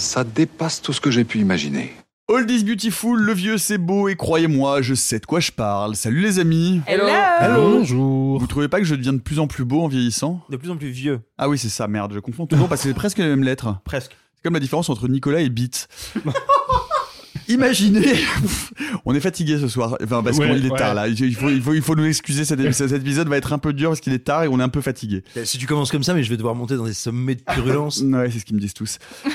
[0.00, 1.92] Ça dépasse tout ce que j'ai pu imaginer.
[2.34, 5.94] All is beautiful, le vieux c'est beau et croyez-moi, je sais de quoi je parle.
[5.94, 6.80] Salut les amis.
[6.86, 7.04] Hello.
[7.78, 8.38] Bonjour.
[8.38, 10.40] Vous trouvez pas que je deviens de plus en plus beau en vieillissant?
[10.48, 11.20] De plus en plus vieux.
[11.36, 13.76] Ah oui, c'est ça, merde, je confonds toujours parce que c'est presque les mêmes lettres.
[13.84, 14.16] Presque.
[14.36, 15.86] C'est comme la différence entre Nicolas et Beat.
[17.50, 18.14] Imaginez,
[19.04, 20.78] on est fatigué ce soir, enfin parce Ouais, qu'il est ouais.
[20.78, 21.08] tard là.
[21.08, 22.44] Il faut, il faut, il faut nous excuser.
[22.44, 24.62] Cet, cet épisode va être un peu dur parce qu'il est tard et on est
[24.62, 25.22] un peu fatigué.
[25.44, 28.02] Si tu commences comme ça, mais je vais devoir monter dans des sommets de purulence.
[28.10, 28.98] Ouais, c'est ce qu'ils me disent tous.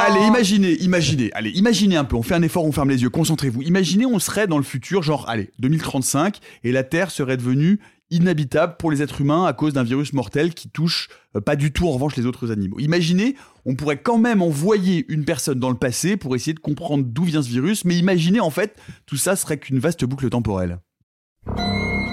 [0.00, 3.10] Allez, imaginez, imaginez, allez, imaginez un peu, on fait un effort, on ferme les yeux,
[3.10, 3.62] concentrez-vous.
[3.62, 7.78] Imaginez, on serait dans le futur, genre, allez, 2035, et la Terre serait devenue
[8.10, 11.72] inhabitable pour les êtres humains à cause d'un virus mortel qui touche euh, pas du
[11.72, 12.78] tout en revanche les autres animaux.
[12.78, 17.04] Imaginez, on pourrait quand même envoyer une personne dans le passé pour essayer de comprendre
[17.06, 20.78] d'où vient ce virus, mais imaginez en fait, tout ça serait qu'une vaste boucle temporelle.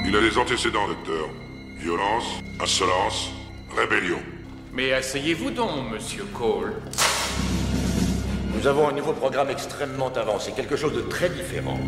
[0.05, 1.29] Il a des antécédents, docteur.
[1.79, 2.25] Violence,
[2.61, 3.31] insolence,
[3.75, 4.19] rébellion.
[4.73, 6.73] Mais asseyez-vous donc, monsieur Cole.
[8.55, 11.79] Nous avons un nouveau programme extrêmement avancé, quelque chose de très différent.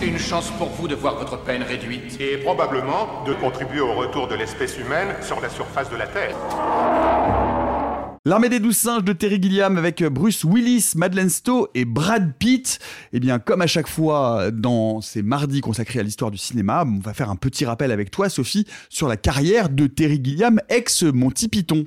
[0.00, 2.20] Une chance pour vous de voir votre peine réduite.
[2.20, 6.36] Et probablement de contribuer au retour de l'espèce humaine sur la surface de la Terre.
[8.24, 12.78] L'armée des douze singes de Terry Gilliam avec Bruce Willis, Madeleine Stowe et Brad Pitt.
[13.12, 17.00] Eh bien, comme à chaque fois dans ces mardis consacrés à l'histoire du cinéma, on
[17.00, 21.02] va faire un petit rappel avec toi, Sophie, sur la carrière de Terry Gilliam, ex
[21.02, 21.86] Monty Python.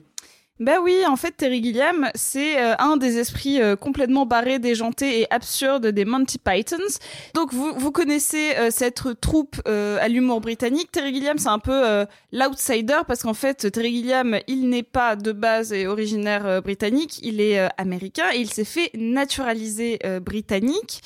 [0.62, 5.22] Ben oui, en fait, Terry Gilliam, c'est euh, un des esprits euh, complètement barrés, déjantés
[5.22, 7.00] et absurdes des Monty Pythons.
[7.34, 10.92] Donc, vous, vous connaissez euh, cette troupe euh, à l'humour britannique.
[10.92, 15.32] Terry Gilliam, c'est un peu l'outsider parce qu'en fait, Terry Gilliam, il n'est pas de
[15.32, 21.02] base et originaire britannique, il est américain et il s'est fait naturaliser britannique.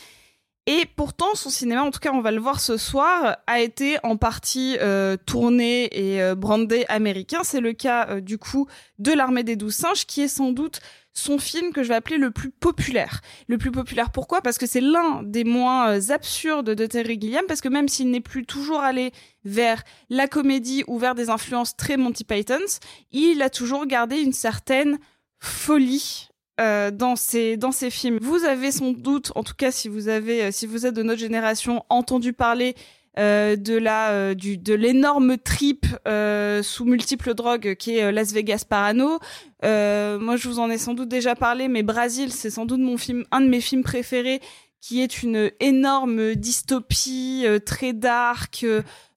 [0.67, 3.97] Et pourtant, son cinéma, en tout cas, on va le voir ce soir, a été
[4.03, 7.41] en partie euh, tourné et euh, brandé américain.
[7.43, 8.67] C'est le cas, euh, du coup,
[8.97, 10.81] de L'Armée des Douze Singes, qui est sans doute
[11.15, 13.21] son film que je vais appeler le plus populaire.
[13.47, 14.41] Le plus populaire, pourquoi?
[14.41, 18.11] Parce que c'est l'un des moins euh, absurdes de Terry Gilliam, parce que même s'il
[18.11, 19.11] n'est plus toujours allé
[19.45, 22.79] vers la comédie ou vers des influences très Monty Pythons,
[23.11, 24.99] il a toujours gardé une certaine
[25.39, 26.29] folie
[26.59, 28.19] euh, dans ces dans ces films.
[28.21, 31.03] Vous avez sans doute, en tout cas si vous avez euh, si vous êtes de
[31.03, 32.75] notre génération, entendu parler
[33.17, 38.33] euh, de la euh, du de l'énorme trip euh, sous multiples drogues qui est Las
[38.33, 39.19] Vegas Parano.
[39.63, 42.97] Moi je vous en ai sans doute déjà parlé, mais Brasil c'est sans doute mon
[42.97, 44.41] film un de mes films préférés
[44.81, 48.65] qui est une énorme dystopie très dark,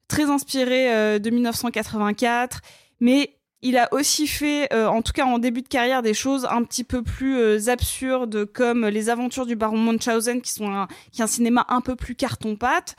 [0.07, 2.61] très inspirée de 1984,
[3.01, 6.47] mais il a aussi fait, euh, en tout cas en début de carrière, des choses
[6.49, 10.87] un petit peu plus euh, absurdes comme Les Aventures du Baron Munchausen, qui sont un,
[11.11, 12.95] qui est un cinéma un peu plus carton-pâte,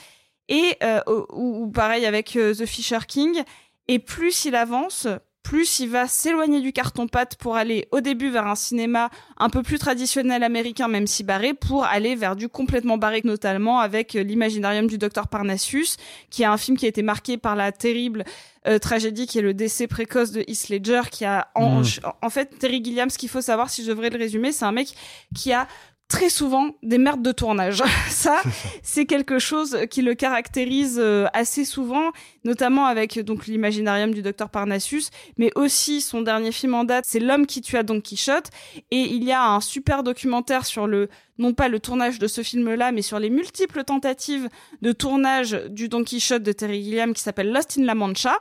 [0.49, 3.43] et euh, ou, ou pareil avec euh, The Fisher King.
[3.87, 5.07] Et plus il avance,
[5.43, 9.63] plus il va s'éloigner du carton-pâte pour aller au début vers un cinéma un peu
[9.63, 14.23] plus traditionnel américain, même si barré, pour aller vers du complètement barré, notamment avec euh,
[14.23, 15.95] l'imaginarium du docteur Parnassus,
[16.29, 18.25] qui est un film qui a été marqué par la terrible
[18.67, 21.83] euh, tragédie qui est le décès précoce de Heath Ledger, qui a en, Mm.
[22.21, 23.09] en fait Terry Gilliam.
[23.09, 24.93] Ce qu'il faut savoir, si je devrais le résumer, c'est un mec
[25.33, 25.67] qui a
[26.09, 27.81] très souvent des merdes de tournage.
[28.09, 28.41] Ça,
[28.83, 32.11] c'est quelque chose qui le caractérise euh, assez souvent,
[32.43, 35.03] notamment avec donc l'imaginarium du docteur Parnassus,
[35.37, 38.49] mais aussi son dernier film en date, c'est L'homme qui tua Don Quichotte,
[38.91, 42.43] et il y a un super documentaire sur le non pas le tournage de ce
[42.43, 44.49] film-là, mais sur les multiples tentatives
[44.81, 48.35] de tournage du Don Quichotte de Terry Gilliam qui s'appelle Lost in La Mancha.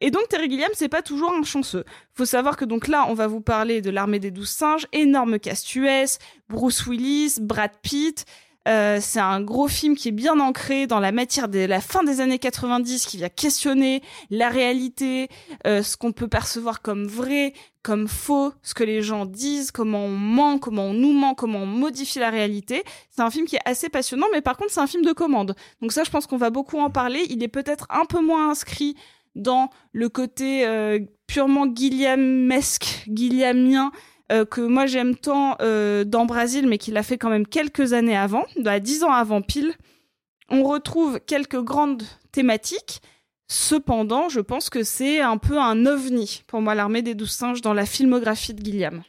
[0.00, 1.84] Et donc Terry Gilliam, c'est pas toujours un chanceux.
[2.14, 5.38] Faut savoir que donc là, on va vous parler de l'armée des douze singes, énorme
[5.38, 6.18] cast US,
[6.48, 8.24] Bruce Willis, Brad Pitt,
[8.68, 12.04] Euh, c'est un gros film qui est bien ancré dans la matière de la fin
[12.04, 15.28] des années 90, qui vient questionner la réalité,
[15.66, 20.04] euh, ce qu'on peut percevoir comme vrai, comme faux, ce que les gens disent, comment
[20.04, 22.84] on ment, comment on nous ment, comment on modifie la réalité.
[23.08, 25.54] C'est un film qui est assez passionnant, mais par contre c'est un film de commande.
[25.80, 27.26] Donc ça, je pense qu'on va beaucoup en parler.
[27.30, 28.94] Il est peut-être un peu moins inscrit
[29.34, 33.92] dans le côté euh, purement guillemesque, guillemien,
[34.32, 37.92] euh, que moi j'aime tant euh, dans Brasil, mais qu'il a fait quand même quelques
[37.92, 39.72] années avant, à dix ans avant pile.
[40.48, 43.00] On retrouve quelques grandes thématiques.
[43.48, 47.62] Cependant, je pense que c'est un peu un ovni pour moi, l'armée des douze singes,
[47.62, 49.02] dans la filmographie de Guillaume.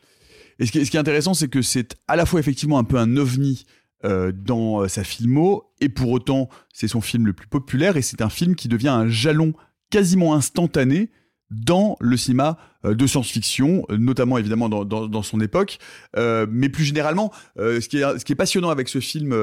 [0.58, 2.80] Et ce qui est, ce qui est intéressant, c'est que c'est à la fois effectivement
[2.80, 3.66] un peu un ovni
[4.04, 8.02] euh, dans euh, sa filmo, et pour autant, c'est son film le plus populaire, et
[8.02, 9.54] c'est un film qui devient un jalon
[9.92, 11.12] quasiment instantané
[11.52, 15.78] dans le cinéma euh, de science-fiction, euh, notamment évidemment dans, son époque,
[16.18, 19.36] euh, mais plus généralement, ce, qui est, passionnant avec ce film,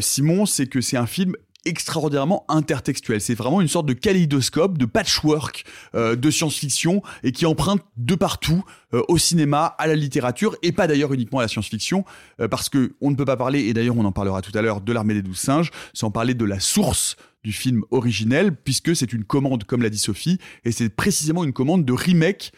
[0.00, 1.34] Simon, c'est que c'est un film
[1.64, 3.20] extraordinairement intertextuel.
[3.20, 5.64] C'est vraiment une sorte de kaléidoscope, de patchwork
[5.94, 11.12] de science-fiction et qui emprunte de partout au cinéma, à la littérature et pas d'ailleurs
[11.12, 12.04] uniquement à la science-fiction
[12.50, 14.80] parce que on ne peut pas parler et d'ailleurs on en parlera tout à l'heure
[14.80, 19.12] de l'armée des douze singes sans parler de la source du film originel puisque c'est
[19.12, 22.52] une commande comme l'a dit Sophie et c'est précisément une commande de remake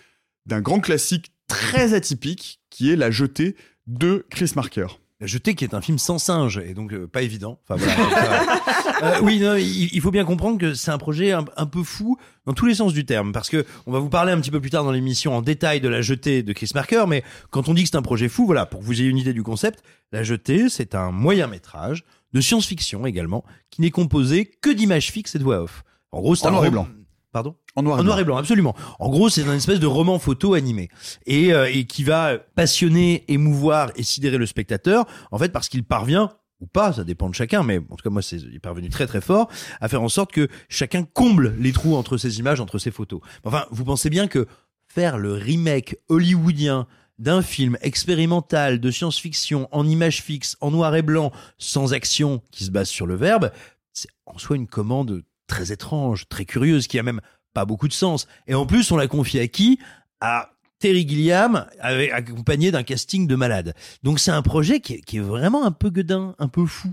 [0.46, 4.86] d'un grand classique très atypique qui est La Jetée de Chris Marker.
[5.20, 7.60] La Jetée qui est un film sans singe et donc euh, pas évident.
[7.68, 8.60] Enfin voilà.
[9.02, 12.16] Euh, oui, non, il, faut bien comprendre que c'est un projet un, un peu fou
[12.46, 14.60] dans tous les sens du terme parce que on va vous parler un petit peu
[14.60, 17.74] plus tard dans l'émission en détail de La Jetée de Chris Marker, mais quand on
[17.74, 19.82] dit que c'est un projet fou, voilà, pour que vous ayez une idée du concept,
[20.12, 22.04] La Jetée, c'est un moyen métrage
[22.34, 25.84] de science-fiction également qui n'est composé que d'images fixes et de voix off.
[26.12, 26.86] En gros, c'est un noir et blanc.
[27.32, 28.22] Pardon En noir et en noir blanc.
[28.22, 28.76] et blanc, absolument.
[29.00, 30.88] En gros, c'est un espèce de roman photo animé
[31.26, 35.82] et, euh, et qui va passionner, émouvoir et sidérer le spectateur, en fait, parce qu'il
[35.84, 38.60] parvient ou pas, ça dépend de chacun, mais en tout cas moi c'est il est
[38.60, 42.38] parvenu très très fort à faire en sorte que chacun comble les trous entre ces
[42.38, 43.20] images, entre ces photos.
[43.42, 44.46] Enfin, vous pensez bien que
[44.86, 46.86] faire le remake hollywoodien
[47.18, 52.64] d'un film expérimental de science-fiction en images fixes, en noir et blanc, sans action, qui
[52.64, 53.52] se base sur le verbe,
[53.92, 57.20] c'est en soi une commande très étrange, très curieuse, qui a même
[57.52, 58.26] pas beaucoup de sens.
[58.46, 59.78] Et en plus, on l'a confié à qui?
[60.20, 60.50] À
[60.80, 63.74] Terry Gilliam, accompagné d'un casting de malade.
[64.02, 66.92] Donc c'est un projet qui est, vraiment un peu gueudin, un peu fou.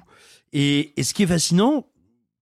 [0.54, 1.88] Et, et ce qui est fascinant,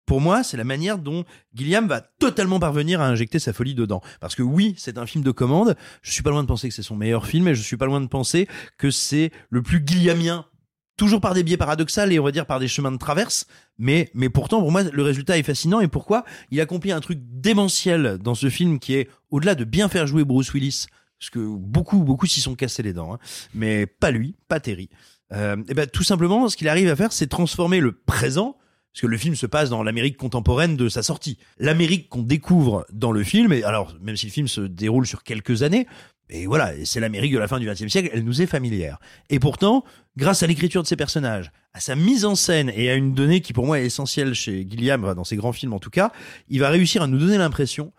[0.08, 1.25] pour moi, c'est la manière dont
[1.55, 4.00] Gilliam va totalement parvenir à injecter sa folie dedans.
[4.20, 5.76] Parce que oui, c'est un film de commande.
[6.00, 7.84] Je suis pas loin de penser que c'est son meilleur film et je suis pas
[7.84, 10.46] loin de penser que c'est le plus Gilliamien
[10.96, 13.46] toujours par des biais paradoxaux et on va dire par des chemins de traverse,
[13.78, 17.20] mais mais pourtant pour moi le résultat est fascinant et pourquoi il accomplit un truc
[17.22, 20.87] démentiel dans ce film qui est au-delà de bien faire jouer Bruce Willis,
[21.20, 23.19] parce que beaucoup beaucoup s'y sont cassés les dents, hein,
[23.54, 24.88] mais pas lui, pas Terry.
[25.32, 28.56] Euh, et ben tout simplement, ce qu'il arrive à faire, c'est transformer le présent
[28.93, 31.38] parce que le film se passe dans l'Amérique contemporaine de sa sortie.
[31.58, 35.23] L'Amérique qu'on découvre dans le film, et alors même si le film se déroule sur
[35.23, 35.87] quelques années,
[36.31, 38.99] et voilà, c'est l'Amérique de la fin du XXe siècle, elle nous est familière.
[39.31, 39.85] Et pourtant,
[40.17, 43.40] grâce à l'écriture de ses personnages, à sa mise en scène et à une donnée
[43.40, 46.12] qui pour moi est essentielle chez Gilliam, dans ses grands films en tout cas,
[46.49, 47.93] il va réussir à nous donner l'impression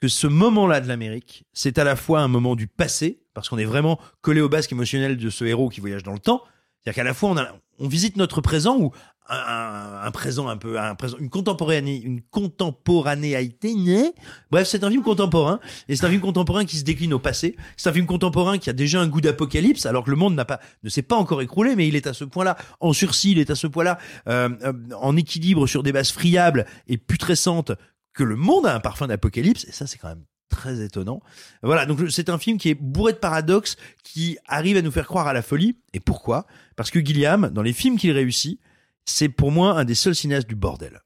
[0.00, 3.58] que ce moment-là de l'Amérique, c'est à la fois un moment du passé, parce qu'on
[3.58, 6.42] est vraiment collé au basque émotionnel de ce héros qui voyage dans le temps,
[6.82, 8.92] c'est-à-dire qu'à la fois on, on visite notre présent ou
[9.28, 13.74] un, un, présent un peu, un présent, une contemporanéité, une contemporanéité.
[13.74, 14.12] né.
[14.50, 17.56] Bref, c'est un film contemporain et c'est un film contemporain qui se décline au passé.
[17.76, 20.44] C'est un film contemporain qui a déjà un goût d'apocalypse, alors que le monde n'a
[20.44, 23.38] pas, ne s'est pas encore écroulé, mais il est à ce point-là en sursis, il
[23.38, 23.98] est à ce point-là
[24.28, 27.72] euh, euh, en équilibre sur des bases friables et putrescentes
[28.12, 29.64] que le monde a un parfum d'apocalypse.
[29.64, 31.20] Et ça, c'est quand même très étonnant.
[31.62, 35.06] Voilà, donc c'est un film qui est bourré de paradoxes, qui arrive à nous faire
[35.06, 35.78] croire à la folie.
[35.94, 36.46] Et pourquoi?
[36.76, 38.60] Parce que Gilliam, dans les films qu'il réussit,
[39.04, 41.00] c'est pour moi un des seuls cinéastes du bordel.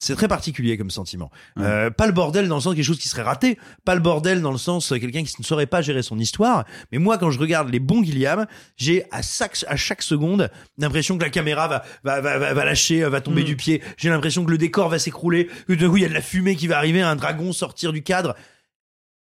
[0.00, 1.30] C'est très particulier comme sentiment.
[1.56, 1.64] Ouais.
[1.64, 4.42] Euh, pas le bordel dans le sens quelque chose qui serait raté, pas le bordel
[4.42, 6.66] dans le sens euh, quelqu'un qui ne saurait pas gérer son histoire.
[6.92, 8.46] Mais moi, quand je regarde les bons Gilliam,
[8.76, 13.02] j'ai à chaque, à chaque seconde l'impression que la caméra va, va, va, va, lâcher,
[13.02, 13.46] euh, va tomber Mm.
[13.46, 13.82] du pied.
[13.96, 16.20] J'ai l'impression que le décor va s'écrouler, que d'un coup il y a de la
[16.20, 18.34] fumée qui va arriver, un dragon sortir du cadre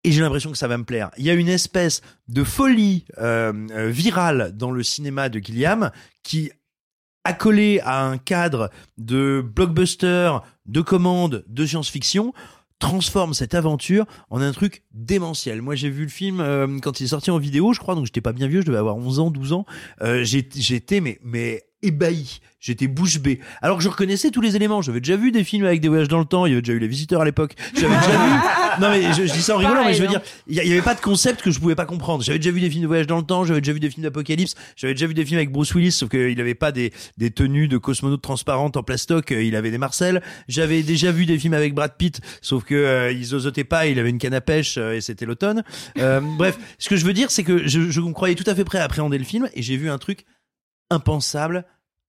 [0.03, 1.11] et j'ai l'impression que ça va me plaire.
[1.17, 5.91] Il y a une espèce de folie euh, euh, virale dans le cinéma de Gilliam
[6.23, 6.51] qui
[7.27, 10.31] accolé à un cadre de blockbuster,
[10.65, 12.33] de commande, de science-fiction,
[12.79, 15.61] transforme cette aventure en un truc démentiel.
[15.61, 18.05] Moi, j'ai vu le film euh, quand il est sorti en vidéo, je crois, donc
[18.05, 19.65] j'étais pas bien vieux, je devais avoir 11 ans, 12 ans.
[20.01, 22.39] Euh, J'étais mais mais ébahi.
[22.59, 23.39] J'étais bouche bée.
[23.61, 24.81] Alors que je reconnaissais tous les éléments.
[24.81, 26.45] J'avais déjà vu des films avec des voyages dans le temps.
[26.45, 27.53] Il y avait déjà eu Les Visiteurs à l'époque.
[27.75, 28.33] J'avais déjà vu.
[28.79, 30.83] Non mais je, je dis ça en rigolant, mais je veux dire, il y, avait
[30.83, 32.23] pas de concept que je pouvais pas comprendre.
[32.23, 33.43] J'avais déjà vu des films de voyage dans le temps.
[33.43, 34.53] J'avais déjà vu des films d'apocalypse.
[34.75, 37.67] J'avais déjà vu des films avec Bruce Willis, sauf qu'il avait pas des, des tenues
[37.67, 39.31] de cosmonautes transparentes en plastoc.
[39.31, 40.21] Il avait des Marcel.
[40.47, 43.87] J'avais déjà vu des films avec Brad Pitt, sauf que euh, zozotait pas.
[43.87, 45.63] Il avait une canne à pêche euh, et c'était l'automne.
[45.97, 48.53] Euh, bref, ce que je veux dire, c'est que je, je me croyais tout à
[48.53, 50.25] fait prêt à appréhender le film et j'ai vu un truc
[50.89, 51.65] impensable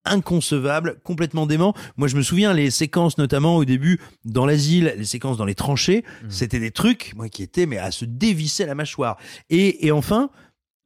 [0.06, 1.74] inconcevable, complètement dément.
[1.96, 5.54] Moi, je me souviens les séquences, notamment au début dans l'asile, les séquences dans les
[5.54, 6.30] tranchées, Mmh.
[6.30, 9.16] c'était des trucs, moi, qui étaient mais à se dévisser la mâchoire.
[9.50, 10.30] Et, et enfin,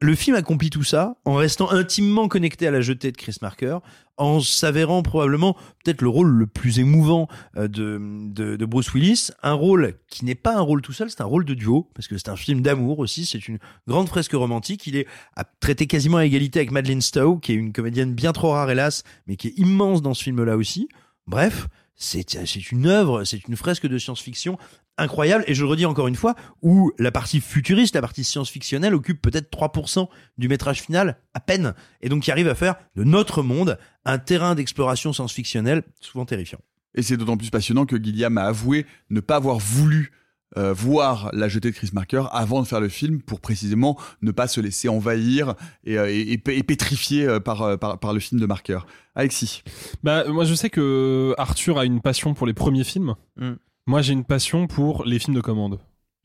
[0.00, 3.78] le film accomplit tout ça en restant intimement connecté à la jetée de Chris Marker,
[4.16, 5.54] en s'avérant probablement
[5.84, 10.34] peut-être le rôle le plus émouvant euh, de, de, Bruce Willis, un rôle qui n'est
[10.34, 12.62] pas un rôle tout seul, c'est un rôle de duo, parce que c'est un film
[12.62, 16.70] d'amour aussi, c'est une grande fresque romantique, il est à traiter quasiment à égalité avec
[16.70, 20.14] Madeleine Stowe, qui est une comédienne bien trop rare hélas, mais qui est immense dans
[20.14, 20.88] ce film-là aussi.
[21.26, 24.58] Bref, c'est une œuvre, c'est une fresque de science-fiction
[25.00, 28.94] incroyable, et je le redis encore une fois, où la partie futuriste, la partie science-fictionnelle
[28.94, 33.04] occupe peut-être 3% du métrage final, à peine, et donc qui arrive à faire de
[33.04, 36.60] notre monde un terrain d'exploration science-fictionnelle souvent terrifiant.
[36.94, 40.12] Et c'est d'autant plus passionnant que Gilliam a avoué ne pas avoir voulu
[40.58, 44.32] euh, voir la jetée de Chris Marker avant de faire le film pour précisément ne
[44.32, 45.54] pas se laisser envahir
[45.84, 48.80] et, euh, et, et- et pétrifier euh, par, par, par le film de Marker.
[49.14, 49.62] Alexis.
[50.02, 53.14] Bah, moi, je sais que Arthur a une passion pour les premiers films.
[53.36, 53.52] Mm.
[53.90, 55.80] Moi, j'ai une passion pour les films de commande.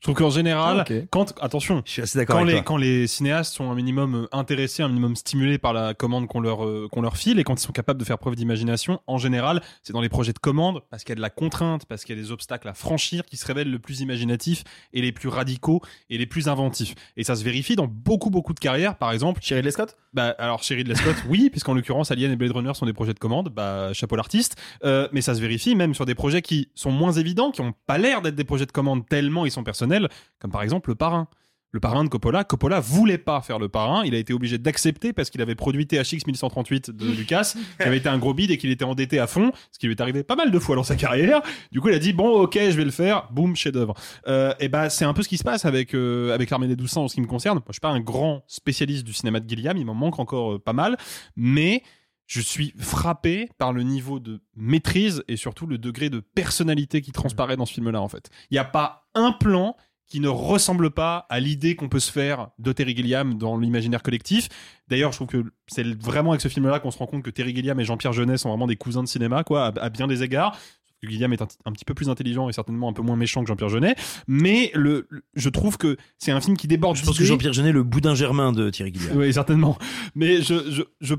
[0.06, 2.64] Je trouve qu'en général, Ah, quand attention, Je suis assez d'accord quand avec les, toi.
[2.64, 6.38] quand les cinéastes sont un minimum euh, intéressés, un minimum stimulés par la commande qu'on
[6.38, 9.18] leur, euh, qu'on leur file, et quand ils sont capables de faire preuve d'imagination, en
[9.18, 12.04] général, c'est dans les projets de commande, parce qu'il y a de la contrainte, parce
[12.04, 15.10] qu'il y a des obstacles à franchir, qui se révèlent le plus imaginatifs et les
[15.10, 16.94] plus radicaux et les plus inventifs.
[17.16, 18.98] Et ça se vérifie dans beaucoup, beaucoup de carrières.
[18.98, 19.96] Par exemple, Chérie de Scott?
[20.16, 23.12] bah, alors, Chérie de Scott, oui, puisqu'en l'occurrence, Alien et Blade Runner sont des projets
[23.12, 24.56] de commande, bah, chapeau l'artiste.
[24.84, 27.74] Euh, mais ça se vérifie même sur des projets qui sont moins évidents, qui ont
[27.86, 29.95] pas l'air d'être des projets de commande tellement ils sont personnels,
[30.38, 31.28] comme par exemple Le Parrain.
[31.76, 35.12] Le parrain de Coppola, Coppola voulait pas faire le parrain, il a été obligé d'accepter
[35.12, 38.56] parce qu'il avait produit THX 1138 de Lucas, qui avait été un gros bide et
[38.56, 40.84] qu'il était endetté à fond, ce qui lui est arrivé pas mal de fois dans
[40.84, 41.42] sa carrière.
[41.72, 43.92] Du coup, il a dit bon, ok, je vais le faire, boum, chef-d'œuvre.
[44.26, 46.76] Euh, et ben, c'est un peu ce qui se passe avec euh, avec l'armée des
[46.76, 47.56] douze sangs en ce qui me concerne.
[47.56, 50.54] Moi, je suis pas un grand spécialiste du cinéma de Gilliam, il m'en manque encore
[50.54, 50.96] euh, pas mal,
[51.36, 51.82] mais
[52.26, 57.12] je suis frappé par le niveau de maîtrise et surtout le degré de personnalité qui
[57.12, 58.30] transparaît dans ce film-là, en fait.
[58.50, 59.76] Il n'y a pas un plan
[60.08, 64.02] qui ne ressemble pas à l'idée qu'on peut se faire de Terry Gilliam dans l'imaginaire
[64.04, 64.48] collectif.
[64.88, 67.54] D'ailleurs, je trouve que c'est vraiment avec ce film-là qu'on se rend compte que Terry
[67.54, 70.22] Gilliam et Jean-Pierre Jeunet sont vraiment des cousins de cinéma, quoi, à, à bien des
[70.22, 70.56] égards.
[71.02, 73.42] Que Gilliam est un, un petit peu plus intelligent et certainement un peu moins méchant
[73.42, 73.96] que Jean-Pierre Jeunet.
[74.28, 77.24] Mais le, le- je trouve que c'est un film qui déborde Je pense que.
[77.24, 79.16] Jean-Pierre Jeunet est le boudin germain de Thierry Gilliam.
[79.18, 79.76] Oui, certainement.
[80.14, 81.14] Mais je, je, je,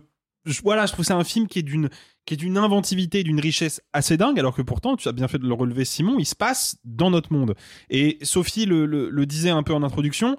[0.64, 1.90] voilà, je trouve c'est un film qui est d'une
[2.26, 5.30] qui est d'une inventivité, et d'une richesse assez dingue, alors que pourtant, tu as bien
[5.30, 7.56] fait de le relever, Simon, il se passe dans notre monde.
[7.90, 10.36] Et Sophie le, le, disait un peu en introduction,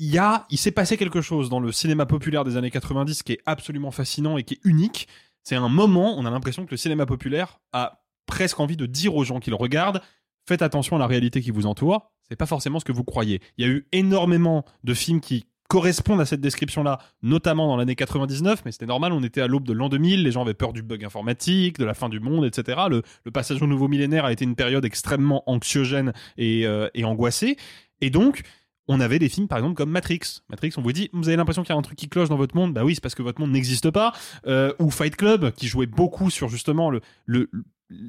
[0.00, 3.40] il il s'est passé quelque chose dans le cinéma populaire des années 90 qui est
[3.46, 5.06] absolument fascinant et qui est unique.
[5.44, 9.14] C'est un moment, on a l'impression que le cinéma populaire a presque envie de dire
[9.14, 10.02] aux gens qui le regardent,
[10.48, 13.40] faites attention à la réalité qui vous entoure, c'est pas forcément ce que vous croyez.
[13.56, 17.94] Il y a eu énormément de films qui correspondent à cette description-là, notamment dans l'année
[17.94, 20.72] 99, mais c'était normal, on était à l'aube de l'an 2000, les gens avaient peur
[20.72, 22.80] du bug informatique, de la fin du monde, etc.
[22.90, 27.56] Le, passage au nouveau millénaire a été une période extrêmement anxiogène et, euh, et angoissée.
[28.00, 28.42] Et donc,
[28.88, 30.40] on avait des films par exemple comme Matrix.
[30.48, 32.36] Matrix, on vous dit, vous avez l'impression qu'il y a un truc qui cloche dans
[32.36, 32.74] votre monde.
[32.74, 34.12] Bah oui, c'est parce que votre monde n'existe pas.
[34.48, 37.00] Euh, ou Fight Club, qui jouait beaucoup sur justement le,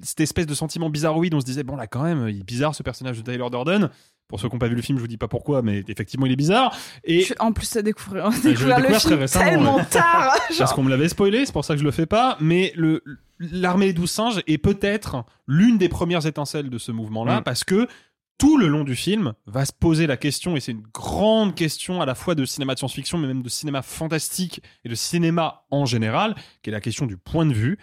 [0.03, 1.33] cette espèce de sentiment bizarroïde.
[1.33, 3.89] On se disait, bon là quand même, il est bizarre ce personnage de Tyler Durden.
[4.27, 6.25] Pour ceux qui n'ont pas vu le film, je vous dis pas pourquoi, mais effectivement,
[6.25, 6.73] il est bizarre.
[7.03, 10.33] Et Je- En plus, à découvrir, on découvert le découvert très film récemment, tellement tard.
[10.47, 10.73] parce genre.
[10.73, 12.37] qu'on me l'avait spoilé, c'est pour ça que je le fais pas.
[12.39, 13.03] Mais le
[13.39, 17.43] l'armée des douze singes est peut-être l'une des premières étincelles de ce mouvement-là, Mm.
[17.43, 17.87] parce que
[18.37, 22.01] tout le long du film va se poser la question, et c'est une grande question
[22.01, 25.65] à la fois de cinéma de science-fiction, mais même de cinéma fantastique et de cinéma
[25.71, 27.77] en général, qui est la question du point de vue.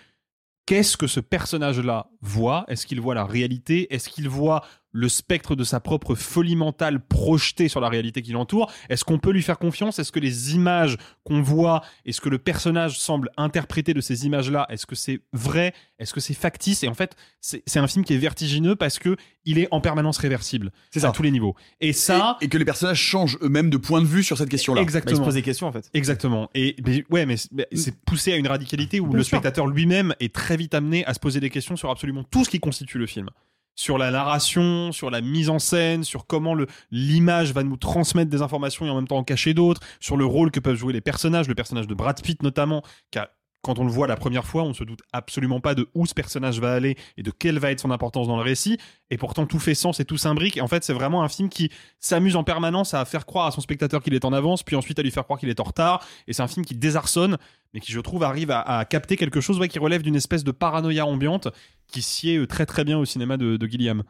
[0.69, 2.67] Qu'est-ce que ce personnage-là voit?
[2.69, 3.91] Est-ce qu'il voit la réalité?
[3.95, 4.63] Est-ce qu'il voit
[4.99, 9.19] le spectre de sa propre folie mentale projetée sur la réalité qui l'entoure Est-ce qu'on
[9.19, 9.99] peut lui faire confiance?
[9.99, 14.27] Est-ce que les images qu'on voit et ce que le personnage semble interpréter de ces
[14.27, 15.73] images-là, est-ce que c'est vrai?
[15.99, 16.83] Est-ce que c'est factice?
[16.83, 20.19] Et en fait, c'est un film qui est vertigineux parce que il est en permanence
[20.19, 21.09] réversible C'est ça.
[21.09, 21.55] à tous les niveaux.
[21.81, 24.49] Et ça, Et, et que les personnages changent eux-mêmes de point de vue sur cette
[24.51, 24.83] question-là.
[24.83, 25.17] Exactement.
[25.19, 25.89] Bah, se pose des questions en fait.
[25.95, 26.51] Exactement.
[26.55, 29.37] Et mais, ouais, mais c'est- mais c'est poussé à une radicalité où Bien le sûr.
[29.39, 32.51] spectateur lui-même est très vite amené à se poser des questions sur absolument tout ce
[32.51, 33.31] qui constitue le film.
[33.79, 36.57] Sur la narration, sur la mise en scène, sur comment
[36.91, 40.25] l'image va nous transmettre des informations et en même temps en cacher d'autres, sur le
[40.25, 42.83] rôle que peuvent jouer les personnages, le personnage de Brad Pitt notamment,
[43.13, 43.31] qui a
[43.63, 46.15] quand on le voit la première fois, on se doute absolument pas de où ce
[46.15, 48.79] personnage va aller et de quelle va être son importance dans le récit.
[49.11, 50.57] Et pourtant, tout fait sens et tout s'imbrique.
[50.57, 53.51] Et en fait, c'est vraiment un film qui s'amuse en permanence à faire croire à
[53.51, 55.65] son spectateur qu'il est en avance, puis ensuite à lui faire croire qu'il est en
[55.65, 56.07] retard.
[56.29, 57.37] Et c'est un film qui désarçonne,
[57.75, 61.05] mais qui, je trouve, arrive à, capter quelque chose qui relève d'une espèce de paranoïa
[61.05, 61.49] ambiante
[61.89, 64.05] qui sied très très bien au cinéma de, de Gilliam.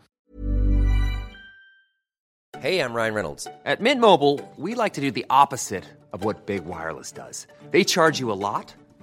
[2.60, 3.46] Hey, I'm Ryan Reynolds.
[3.64, 7.46] At Mint Mobile, we like to do the opposite of what Big Wireless does.
[7.70, 8.74] They charge you a lot.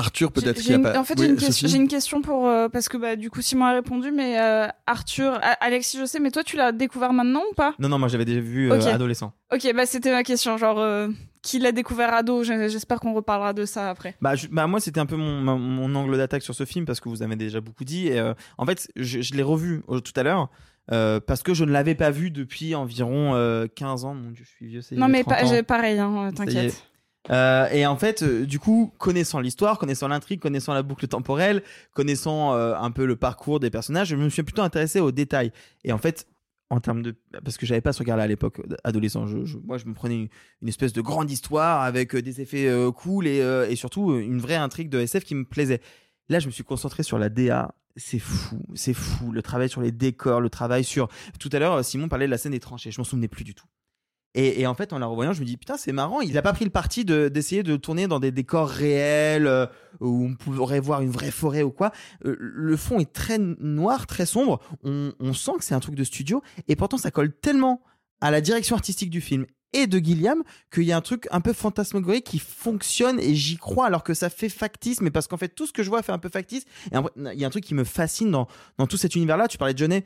[0.00, 0.98] Arthur, peut-être a une- pas.
[0.98, 3.30] En fait, Oui, j'ai une, question- j'ai une question pour euh, parce que bah du
[3.30, 6.72] coup Simon a répondu, mais euh, Arthur, A- Alexis, je sais, mais toi tu l'as
[6.72, 7.74] découvert maintenant ou pas?
[7.78, 9.32] Non, non, moi j'avais déjà vu euh, adolescent.
[9.54, 11.08] Ok, bah c'était ma question, genre euh,
[11.42, 12.42] qui l'a découvert ado?
[12.44, 14.14] J'espère qu'on reparlera de ça après.
[14.20, 16.84] Bah, je- bah, moi, c'était un peu mon, mon, mon angle d'attaque sur ce film
[16.84, 18.08] parce que vous avez déjà beaucoup dit.
[18.08, 20.50] Et, euh, en fait, je, je l'ai revu euh, tout à l'heure
[20.92, 24.14] euh, parce que je ne l'avais pas vu depuis environ euh, 15 ans.
[24.14, 25.48] Mon dieu, je suis vieux, c'est Non mais 30 pas- ans.
[25.48, 26.84] j'ai pareil, hein, t'inquiète.
[27.28, 31.62] Euh, et en fait, euh, du coup, connaissant l'histoire, connaissant l'intrigue, connaissant la boucle temporelle,
[31.92, 35.52] connaissant euh, un peu le parcours des personnages, je me suis plutôt intéressé aux détails.
[35.84, 36.26] Et en fait,
[36.70, 39.86] en termes de, parce que j'avais pas ce regard-là à l'époque, adolescent, je, moi je
[39.86, 40.28] me prenais
[40.62, 45.00] une, espèce de grande histoire avec des effets cool et, surtout une vraie intrigue de
[45.00, 45.80] SF qui me plaisait.
[46.28, 47.74] Là, je me suis concentré sur la DA.
[47.96, 49.32] C'est fou, c'est fou.
[49.32, 51.08] Le travail sur les décors, le travail sur.
[51.40, 52.92] Tout à l'heure, Simon parlait de la scène des tranchées.
[52.92, 53.66] Je m'en souvenais plus du tout.
[54.36, 56.20] Et, en fait, en la revoyant, je me dis putain, c'est marrant.
[56.20, 59.66] Il a pas pris le parti de- d'essayer de, tourner dans des décors réels euh,
[59.98, 61.90] où on pourrait voir une vraie forêt ou quoi.
[62.24, 64.60] Euh, le fond est très noir, très sombre.
[64.84, 66.42] On, sent que c'est un truc de studio.
[66.68, 67.82] Et pourtant, ça colle tellement
[68.20, 71.40] à la direction artistique du film et de Gilliam qu'il y a un truc un
[71.40, 75.36] peu fantasmagorique qui fonctionne et j'y crois alors que ça fait factice mais parce qu'en
[75.36, 77.50] fait tout ce que je vois fait un peu factice et il y a un
[77.50, 80.04] truc qui me fascine dans, dans tout cet univers là tu parlais de Jeunet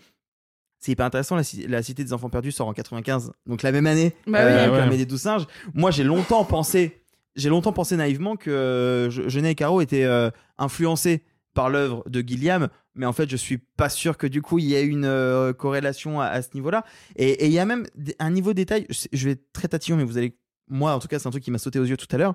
[0.85, 1.35] c'est hyper intéressant.
[1.37, 4.41] La, Ci- La Cité des Enfants Perdus sort en 95, donc la même année Bah
[4.41, 4.51] oui.
[4.53, 4.71] euh, Ouais.
[4.73, 5.47] que L'armée des Douze Singes.
[5.73, 7.03] Moi, j'ai longtemps pensé,
[7.37, 11.23] j'ai longtemps pensé naïvement que euh, Je- Jeunet et Caro étaient euh, influencés
[11.55, 14.65] par l'œuvre de Gilliam, mais en fait, je suis pas sûr que du coup il
[14.67, 16.85] y ait une euh, corrélation à, à ce niveau-là.
[17.17, 17.87] Et et il y a même
[18.19, 18.87] un niveau de détail.
[18.91, 20.37] Je vais être très tatillon, mais vous allez,
[20.69, 22.35] moi, en tout cas, c'est un truc qui m'a sauté aux yeux tout à l'heure.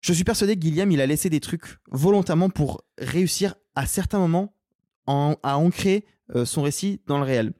[0.00, 4.18] Je suis persuadé que Gilliam, il a laissé des trucs volontairement pour réussir à certains
[4.18, 4.54] moments
[5.06, 6.10] en- à ancrer euh,
[6.44, 7.52] son récit dans le réel.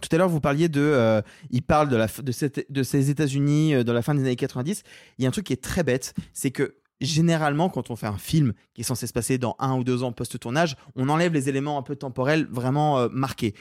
[0.00, 0.80] Tout à l'heure, vous parliez de.
[0.80, 4.36] euh, il parle de, la, de, de ces États-Unis euh, dans la fin des années
[4.36, 4.82] 90.
[5.18, 8.06] Il y a un truc qui est très bête, c'est que généralement, quand on fait
[8.06, 11.32] un film qui est censé se passer dans un ou deux ans post-tournage, on enlève
[11.32, 13.54] les éléments un peu temporels vraiment euh, marqués.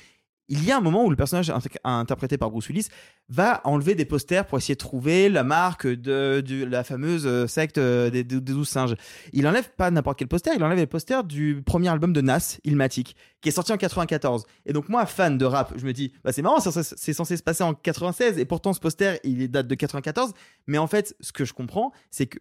[0.49, 2.87] Il y a un moment où le personnage int- interprété par Bruce Willis
[3.29, 7.77] va enlever des posters pour essayer de trouver la marque de, la fameuse euh, secte
[7.77, 8.95] euh, des, des douze singes.
[9.31, 12.57] Il enlève pas n'importe quel poster, il enlève les posters du premier album de Nas,
[12.63, 14.45] Ilmatic, qui est sorti en 94.
[14.65, 17.43] Et donc moi, fan de rap, je me dis, bah c'est marrant, c'est censé- se
[17.43, 20.33] passer en 96, et pourtant ce poster, il date de 94.
[20.67, 22.39] Mais en fait, ce que je comprends, c'est que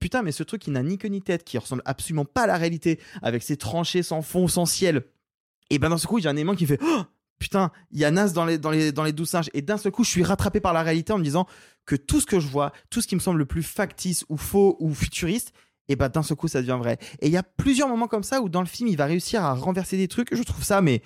[0.00, 2.46] putain, mais ce truc, il n'a ni queue ni tête, qui ressemble absolument pas à
[2.46, 5.02] la réalité, avec ses tranchées sans fond, sans ciel.
[5.68, 7.02] Et ben dans ce coup, il y a un élément qui fait, oh,
[7.40, 9.50] putain, il y a Nas dans les, dans les, dans les douze singes.
[9.54, 11.46] Et d'un seul coup, je suis rattrapé par la réalité en me disant
[11.86, 14.36] que tout ce que je vois, tout ce qui me semble le plus factice ou
[14.36, 15.52] faux ou futuriste,
[15.88, 16.98] et ben d'un seul coup, ça devient vrai.
[17.20, 19.42] Et il y a plusieurs moments comme ça où dans le film, il va réussir
[19.42, 20.32] à renverser des trucs.
[20.32, 21.02] Je trouve ça, mais,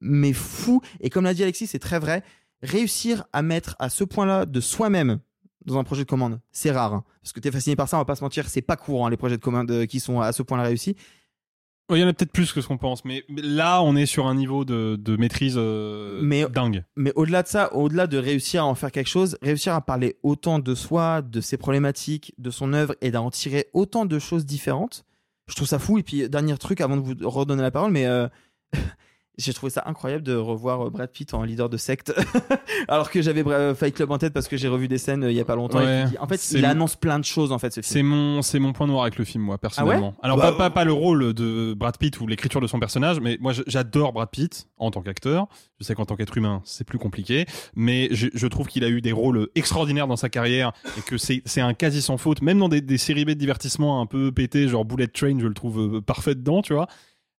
[0.00, 0.80] mais fou.
[1.00, 2.22] Et comme l'a dit Alexis, c'est très vrai.
[2.62, 5.18] Réussir à mettre à ce point-là de soi-même
[5.66, 6.94] dans un projet de commande, c'est rare.
[6.94, 7.04] hein.
[7.22, 9.16] Parce que t'es fasciné par ça, on va pas se mentir, c'est pas courant les
[9.16, 10.96] projets de commande euh, qui sont à ce point-là réussis.
[11.90, 14.26] Il y en a peut-être plus que ce qu'on pense, mais là, on est sur
[14.26, 16.84] un niveau de, de maîtrise euh, mais, dingue.
[16.96, 20.16] Mais au-delà de ça, au-delà de réussir à en faire quelque chose, réussir à parler
[20.22, 24.46] autant de soi, de ses problématiques, de son œuvre et d'en tirer autant de choses
[24.46, 25.04] différentes,
[25.48, 25.98] je trouve ça fou.
[25.98, 28.28] Et puis, dernier truc avant de vous redonner la parole, mais euh,
[29.38, 32.12] J'ai trouvé ça incroyable de revoir euh, Brad Pitt en leader de secte,
[32.88, 35.30] alors que j'avais euh, Fight Club en tête parce que j'ai revu des scènes euh,
[35.30, 35.78] il y a pas longtemps.
[35.78, 36.04] Ouais.
[36.20, 37.70] en fait, il mon- annonce plein de choses en fait.
[37.72, 37.92] Ce film.
[37.92, 40.14] C'est mon, c'est mon point noir avec le film, moi, personnellement.
[40.22, 43.20] Alors, Bah, pas, pas, pas le rôle de Brad Pitt ou l'écriture de son personnage,
[43.20, 45.46] mais moi, j'adore Brad Pitt en tant qu'acteur.
[45.80, 48.88] Je sais qu'en tant qu'être humain, c'est plus compliqué, mais je, je trouve qu'il a
[48.88, 52.42] eu des rôles extraordinaires dans sa carrière et que c'est, c'est un quasi sans faute,
[52.42, 55.46] même dans des, des séries B de divertissement un peu pétées, genre Bullet Train, je
[55.46, 56.86] le trouve parfait dedans, tu vois.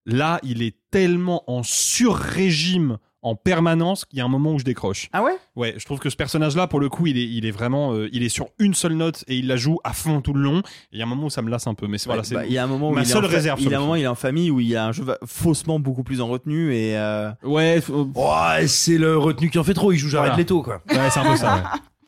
[0.06, 4.66] Là, il est tellement en sur-régime en permanence qu'il y a un moment où je
[4.66, 5.08] décroche.
[5.14, 5.32] Ah ouais?
[5.56, 8.10] Ouais, je trouve que ce personnage-là, pour le coup, il est, il est vraiment, euh,
[8.12, 10.60] il est sur une seule note et il la joue à fond tout le long.
[10.60, 10.64] Et
[10.94, 12.28] il y a un moment où ça me lasse un peu, mais c'est voilà, Ouais,
[12.28, 13.62] c'est bah, il y a un moment où ma il est seule en fa- réserve.
[13.62, 15.06] Il y a un moment, il est en famille où il y a un jeu
[15.26, 16.98] faussement beaucoup plus en retenue et.
[16.98, 19.94] euh, Ouais, Ouais, c'est le retenu qui en fait trop.
[19.94, 20.38] Il joue Jared Voilà.
[20.42, 20.82] Leto, quoi.
[20.90, 21.64] Ouais, c'est un peu ça.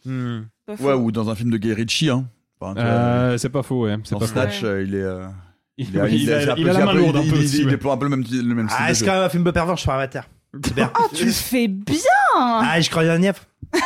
[0.06, 0.12] ouais.
[0.12, 0.46] hmm.
[0.82, 2.10] Ouais, ou dans un film de Guy Ritchie.
[2.10, 2.26] Hein.
[2.60, 3.96] Enfin, Euh, c'est pas faux, ouais.
[4.04, 4.34] C'est dans pas faux.
[4.34, 5.06] Snatch, euh, il est.
[5.78, 6.08] Il, est- il a, un
[6.56, 8.10] il peu- a la un main lourde un il- peu il- pour un peu le
[8.16, 9.06] même, le même style Ah, de c'est jeu.
[9.08, 10.24] quand même un film de pervers, je suis amateur.
[10.64, 10.90] C'est bien.
[10.96, 12.00] Ah, tu le fais bien
[12.38, 13.46] Ah, je croyais un nief.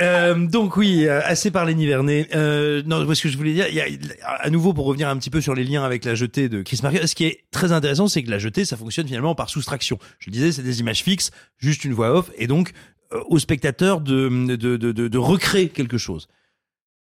[0.00, 2.28] Euh, donc oui, euh, assez parlé Nivernais.
[2.32, 3.86] Euh, non, moi, ce que je voulais dire, il y a,
[4.22, 6.78] à nouveau pour revenir un petit peu sur les liens avec la jetée de Chris
[6.84, 9.98] Marker, ce qui est très intéressant, c'est que la jetée, ça fonctionne finalement par soustraction.
[10.20, 12.70] Je le disais, c'est des images fixes, juste une voix off, et donc
[13.12, 16.28] euh, au spectateur de, de, de, de, de recréer quelque chose.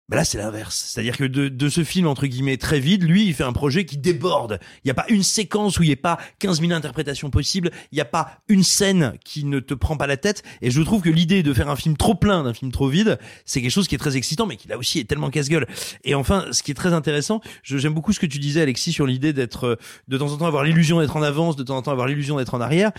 [0.09, 0.75] Ben là, c'est l'inverse.
[0.87, 3.85] C'est-à-dire que de, de ce film, entre guillemets, très vide, lui, il fait un projet
[3.85, 4.59] qui déborde.
[4.83, 7.69] Il n'y a pas une séquence où il n'y a pas 15 000 interprétations possibles.
[7.91, 10.41] Il n'y a pas une scène qui ne te prend pas la tête.
[10.63, 13.19] Et je trouve que l'idée de faire un film trop plein d'un film trop vide,
[13.45, 15.67] c'est quelque chose qui est très excitant, mais qui là aussi est tellement casse-gueule.
[16.03, 19.05] Et enfin, ce qui est très intéressant, j'aime beaucoup ce que tu disais, Alexis, sur
[19.05, 21.91] l'idée d'être, de temps en temps avoir l'illusion d'être en avance, de temps en temps
[21.91, 22.91] avoir l'illusion d'être en arrière.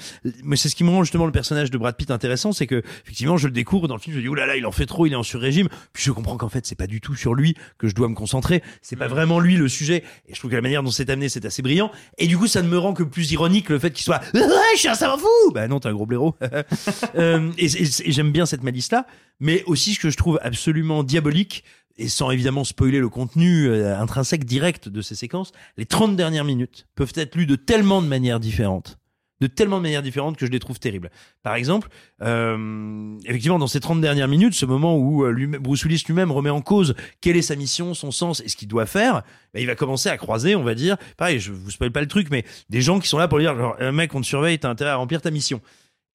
[0.44, 2.84] Mais c'est ce qui me rend justement le personnage de Brad Pitt intéressant, c'est que,
[3.04, 5.12] effectivement, je le découvre dans le film, je dis, là, il en fait trop, il
[5.12, 5.68] est en sur-régime.
[5.92, 8.14] Puis je comprends qu'en fait, c'est pas du tout sur lui que je dois me
[8.14, 8.62] concentrer.
[8.82, 10.04] C'est pas vraiment lui le sujet.
[10.28, 11.90] Et je trouve que la manière dont c'est amené, c'est assez brillant.
[12.18, 14.40] Et du coup, ça ne me rend que plus ironique le fait qu'il soit, ouais,
[14.74, 15.52] je suis un savant fou!
[15.52, 16.36] Bah non, t'es un gros blaireau.
[17.16, 19.06] Euh, et et- et j'aime bien cette malice-là.
[19.40, 21.64] Mais aussi, ce que je trouve absolument diabolique,
[21.98, 26.44] et sans évidemment spoiler le contenu euh, intrinsèque direct de ces séquences, les 30 dernières
[26.44, 28.98] minutes peuvent être lues de tellement de manières différentes.
[29.40, 31.11] De tellement de manières différentes que je les trouve terribles.
[31.42, 31.88] Par exemple,
[32.22, 36.31] euh, effectivement, dans ces 30 dernières minutes, ce moment où euh, lui- Bruce Willis lui-même
[36.31, 39.22] remet en cause quelle est sa mission, son sens et ce qu'il doit faire,
[39.55, 42.09] bah, il va commencer à croiser, on va dire, pareil, je vous spoil pas le
[42.09, 44.26] truc, mais des gens qui sont là pour lui dire, genre, un mec, on te
[44.26, 45.61] surveille, t'as intérêt à remplir ta mission.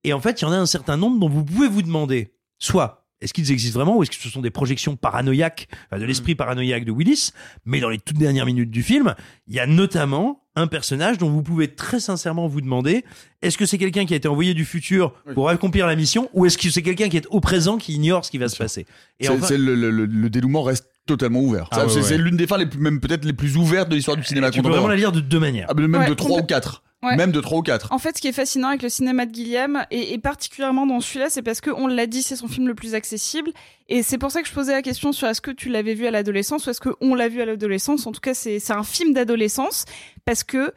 [0.03, 2.33] Et en fait, il y en a un certain nombre dont vous pouvez vous demander,
[2.59, 6.35] soit est-ce qu'ils existent vraiment ou est-ce que ce sont des projections paranoïaques, de l'esprit
[6.35, 7.31] paranoïaque de Willis?
[7.65, 9.15] Mais dans les toutes dernières minutes du film,
[9.47, 13.03] il y a notamment un personnage dont vous pouvez très sincèrement vous demander
[13.41, 16.45] est-ce que c'est quelqu'un qui a été envoyé du futur pour accomplir la mission ou
[16.45, 18.85] est-ce que c'est quelqu'un qui est au présent qui ignore ce qui va se passer?
[19.19, 21.67] Et enfin- le, le- le- le dénouement reste totalement ouvert.
[21.71, 22.17] Ah ouais, c'est ouais.
[22.17, 24.61] l'une des fins les plus, même peut-être les plus ouvertes de l'histoire du cinéma tu
[24.61, 25.65] peux vraiment la lire de deux manières.
[25.69, 26.83] Ah, mais même Ouais, de 3 ou 4.
[27.03, 27.15] Ouais.
[27.15, 27.91] Même de 3 ou 4.
[27.91, 31.01] En fait, ce qui est fascinant avec le cinéma de Guilliam, et, et particulièrement dans
[31.01, 33.51] celui-là, c'est parce que on l'a dit, c'est son film le plus accessible.
[33.89, 36.07] Et c'est pour ça que je posais la question sur est-ce que tu l'avais vu
[36.07, 38.07] à l'adolescence ou est-ce qu'on l'a vu à l'adolescence.
[38.07, 39.85] En tout cas, c'est c'est un film d'adolescence
[40.25, 40.73] parce que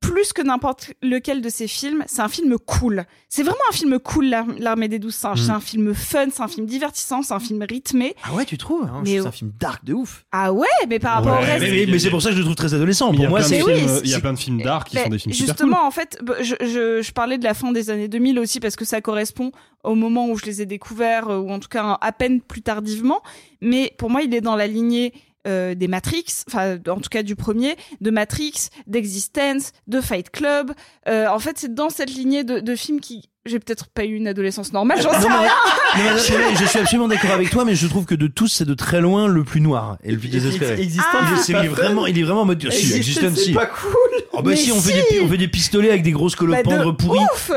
[0.00, 3.04] plus que n'importe lequel de ces films, c'est un film cool.
[3.28, 5.42] C'est vraiment un film cool, L'Ar- L'Armée des Douze Singes.
[5.42, 8.14] C'est un film fun, c'est un film divertissant, c'est un film rythmé.
[8.24, 10.24] Ah ouais, tu trouves hein, Mais C'est un film dark de ouf.
[10.32, 11.62] Ah ouais, mais par rapport au Ouais, reste.
[11.64, 13.12] mais, mais- mais c'est pour ça que je le trouve très adolescent.
[13.14, 15.10] Pour moi, c'est films, oui, il y a plein de films dark qui Mais sont
[15.10, 15.86] des films super justement, cool.
[15.86, 18.76] en fait, bah, je, je, je parlais de la fin des années 2000 aussi parce
[18.76, 19.52] que ça correspond
[19.84, 22.62] au moment où je les ai découverts, euh, ou en tout cas à peine plus
[22.62, 23.22] tardivement.
[23.60, 25.12] Mais pour moi, il est dans la lignée
[25.46, 30.72] euh, des Matrix, enfin en tout cas du premier, de Matrix, d'Existence, de Fight Club.
[31.08, 34.14] Euh, en fait, c'est dans cette lignée de, de films qui j'ai peut-être pas eu
[34.16, 35.48] une adolescence normale, j'en sais Non, mais- rien.
[35.96, 38.48] Non, mais- mais je suis absolument d'accord avec toi, mais je trouve que de tous,
[38.48, 40.80] c'est de très loin le plus noir et le plus désespéré.
[40.80, 42.60] Existence, Il est- c'est c'est- pas il est vraiment, il est vraiment en mode.
[42.70, 43.44] Si, Existence, si.
[43.46, 43.90] c'est pas cool.
[44.32, 46.36] Oh bah Mais si, on fait, des, pi- on fait des pistolets avec des grosses
[46.36, 47.18] Bah, de colopendres pourries.
[47.34, 47.50] ouf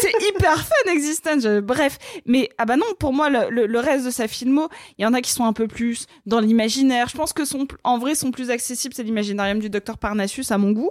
[0.00, 1.42] C'est hyper fun, Existence.
[1.42, 4.68] Je- Bref, mais ah bah non, pour moi, le, le- le reste de sa filmo,
[4.98, 7.08] il y en a qui sont un peu plus dans l'imaginaire.
[7.08, 10.58] Je pense que son, en vrai, son plus accessible, c'est l'imaginarium du docteur Parnassus, à
[10.58, 10.90] mon goût,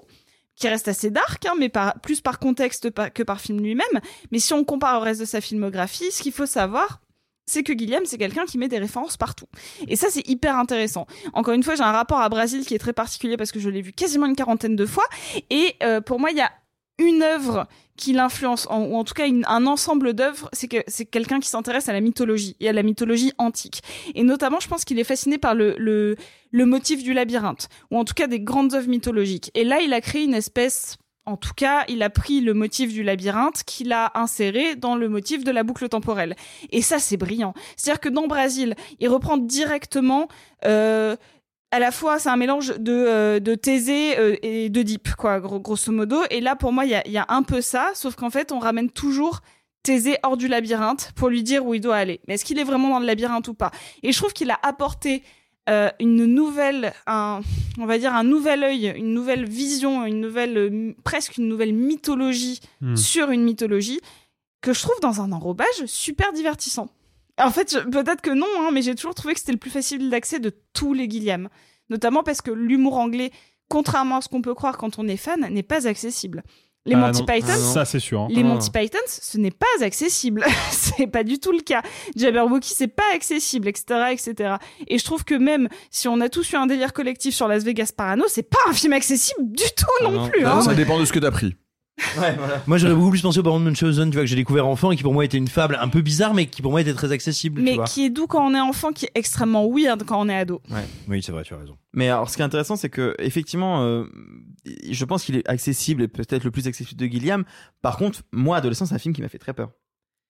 [0.57, 3.85] qui reste assez dark, hein, mais plus par contexte que par film lui-même.
[4.31, 6.99] Mais si on compare au reste de sa filmographie, ce qu'il faut savoir,
[7.45, 9.47] c'est que Guillaume, c'est quelqu'un qui met des références partout.
[9.87, 11.07] Et ça, c'est hyper intéressant.
[11.33, 13.69] Encore une fois, j'ai un rapport à Brésil qui est très particulier parce que je
[13.69, 15.05] l'ai vu quasiment une quarantaine de fois.
[15.49, 16.51] Et euh, pour moi, il y a
[16.99, 21.05] une œuvre qui l'influence, en- ou en tout cas un ensemble d'œuvres, c'est que c'est
[21.05, 23.81] quelqu'un qui s'intéresse à la mythologie et à la mythologie antique.
[24.15, 28.05] Et notamment, je pense qu'il est fasciné par le, le, motif du labyrinthe, ou en
[28.05, 29.51] tout cas des grandes œuvres mythologiques.
[29.55, 32.93] Et là, il a créé une espèce en tout cas, il a pris le motif
[32.93, 36.37] du labyrinthe qu'il a inséré dans le motif de la boucle temporelle.
[36.71, 37.53] Et ça, c'est brillant.
[37.75, 40.29] C'est-à-dire que dans Brésil, il reprend directement
[40.63, 41.17] euh,
[41.71, 45.39] à la fois, c'est un mélange de, euh, de Thésée euh, et de Deep, quoi,
[45.39, 46.17] gros- grosso modo.
[46.29, 48.29] Et là, pour moi, il y a, il y a un peu ça, sauf qu'en
[48.29, 49.41] fait, on ramène toujours
[49.83, 52.19] Thésée hors du labyrinthe pour lui dire où il doit aller.
[52.27, 53.71] Mais est-ce qu'il est vraiment dans le labyrinthe ou pas?
[54.03, 55.23] Et je trouve qu'il a apporté
[55.69, 57.41] euh, une nouvelle, un,
[57.77, 62.59] on va dire un nouvel œil, une nouvelle vision, une nouvelle, presque une nouvelle mythologie
[62.81, 62.95] Hmm.
[62.95, 63.99] sur une mythologie
[64.61, 66.89] que je trouve dans un enrobage super divertissant.
[67.39, 69.69] En fait, je- peut-être que non, hein, mais j'ai toujours trouvé que c'était le plus
[69.71, 71.49] facile d'accès de tous les Gilliam.
[71.89, 73.31] Notamment parce que l'humour anglais,
[73.69, 76.43] contrairement à ce qu'on peut croire quand on est fan, n'est pas accessible.
[76.85, 78.21] Les Ah Monty non, Python, ça c'est sûr.
[78.21, 78.27] hein.
[78.29, 78.45] les Ah.
[78.45, 80.45] Monty Python, ce n'est pas accessible.
[80.71, 81.81] c'est pas du tout le cas.
[82.15, 84.55] Jabberwocky, c'est pas accessible, etc., etc.
[84.87, 87.63] Et je trouve que même si on a tous eu un délire collectif sur Las
[87.65, 90.29] Vegas Parano, c'est pas un film accessible du tout non, non.
[90.29, 90.45] plus.
[90.45, 90.61] Ah hein.
[90.61, 91.55] Ça dépend de ce que t'as pris.
[92.19, 92.61] Ouais, voilà.
[92.67, 94.91] Moi, j'aurais beaucoup plus pensé au Baron de Munchausen, tu vois, que j'ai découvert enfant
[94.91, 96.93] et qui pour moi était une fable un peu bizarre, mais qui pour moi était
[96.93, 97.59] très accessible.
[97.59, 97.85] tu Mais vois.
[97.85, 100.61] qui est doux quand on est enfant, qui est extrêmement weird quand on est ado.
[101.07, 101.77] Oui, c'est vrai, tu as raison.
[101.93, 104.05] Mais alors, ce qui est intéressant, c'est que effectivement, euh,
[104.89, 107.43] je pense qu'il est accessible et peut-être le plus accessible de Gilliam.
[107.81, 109.71] Par contre, moi, adolescent, c'est un film qui m'a fait très peur.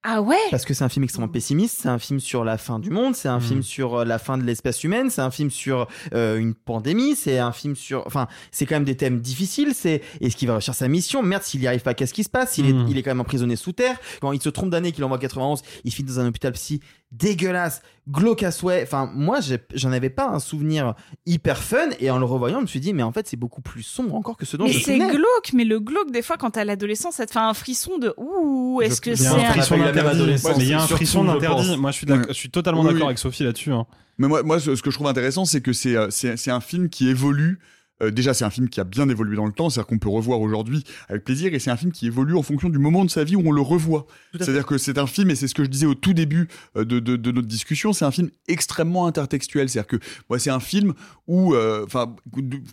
[0.10, 0.38] Ah ouais?
[0.52, 3.13] Parce que c'est un film extrêmement pessimiste, c'est un film sur la fin du monde,
[3.13, 3.41] c'est un Mm.
[3.41, 7.15] film sur euh, la fin de l'espèce humaine, c'est un film sur euh, une pandémie,
[7.17, 8.08] c'est un film sur...
[8.08, 11.22] Enfin, c'est quand même des thèmes difficiles, c'est est-ce qu'il va réussir sa mission?
[11.24, 12.58] Merde, s'il n'y arrive pas, qu'est-ce qui se passe?
[12.58, 12.88] Il, Mm.
[12.88, 13.98] est, il est quand même emprisonné sous terre.
[14.22, 16.80] Quand il se trompe d'année, qu'il envoie 91, il finit dans un hôpital psy
[17.12, 18.82] dégueulasse, glauque à souhait.
[18.84, 19.39] Enfin, moi,
[19.74, 20.93] j'en avais pas un souvenir
[21.26, 23.62] hyper fun, et en le revoyant, je me suis dit, mais en fait, c'est beaucoup
[23.62, 26.38] plus sombre encore que ce dont Mais je c'est glauque, mais le glauque, des fois,
[26.38, 29.52] quand t'as l'adolescence, ça te fait un frisson de ouh, est-ce que c'est a un
[29.52, 30.10] frisson d'interdit.
[30.22, 31.78] adolescence, Mais il y a un frisson d'interdit.
[31.78, 33.06] Moi, je suis, d'accord- je suis totalement Oui, d'accord oui.
[33.08, 33.72] avec Sophie là-dessus.
[33.72, 33.86] hein.
[34.20, 36.60] Mais moi, moi, ce que je trouve intéressant, c'est que c'est euh, c'est c'est un
[36.60, 37.60] film qui évolue.
[38.02, 40.10] Euh, déjà, c'est un film qui a bien évolué dans le temps, c'est-à-dire qu'on peut
[40.10, 43.10] revoir aujourd'hui avec plaisir, et c'est un film qui évolue en fonction du moment de
[43.10, 44.06] sa vie où on le revoit.
[44.40, 46.86] C'est-à-dire que c'est un film, et c'est ce que je disais au tout début euh,
[46.86, 49.68] de, de, de notre discussion, c'est un film extrêmement intertextuel.
[49.70, 49.98] C'est-à-dire que
[50.30, 50.94] moi, c'est un film
[51.28, 52.16] où, euh, enfin,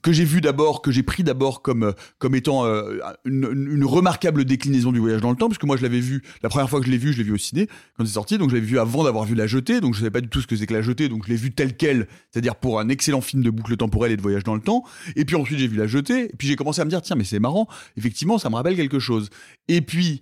[0.02, 3.84] que j'ai vu d'abord, que j'ai pris d'abord comme comme étant euh, une, une- une
[3.84, 6.68] remarquable déclinaison du voyage dans le temps, parce que moi, je l'avais vu la première
[6.68, 8.54] fois que je l'ai vu, je l'ai vu au ciné quand c'est sorti, donc je
[8.56, 10.54] l'avais vu avant d'avoir vu La Jetée, donc je savais pas du tout ce que
[10.56, 13.42] c'est que La Jetée, donc je l'ai vu tel quel, c'est-à-dire pour un excellent film
[13.42, 14.84] de boucle temporelle et de voyage dans le temps.
[15.16, 17.16] Et puis ensuite, j'ai vu La Jetée, et puis j'ai commencé à me dire, tiens,
[17.16, 19.30] mais c'est marrant, effectivement, ça me rappelle quelque chose.
[19.68, 20.20] Et puis,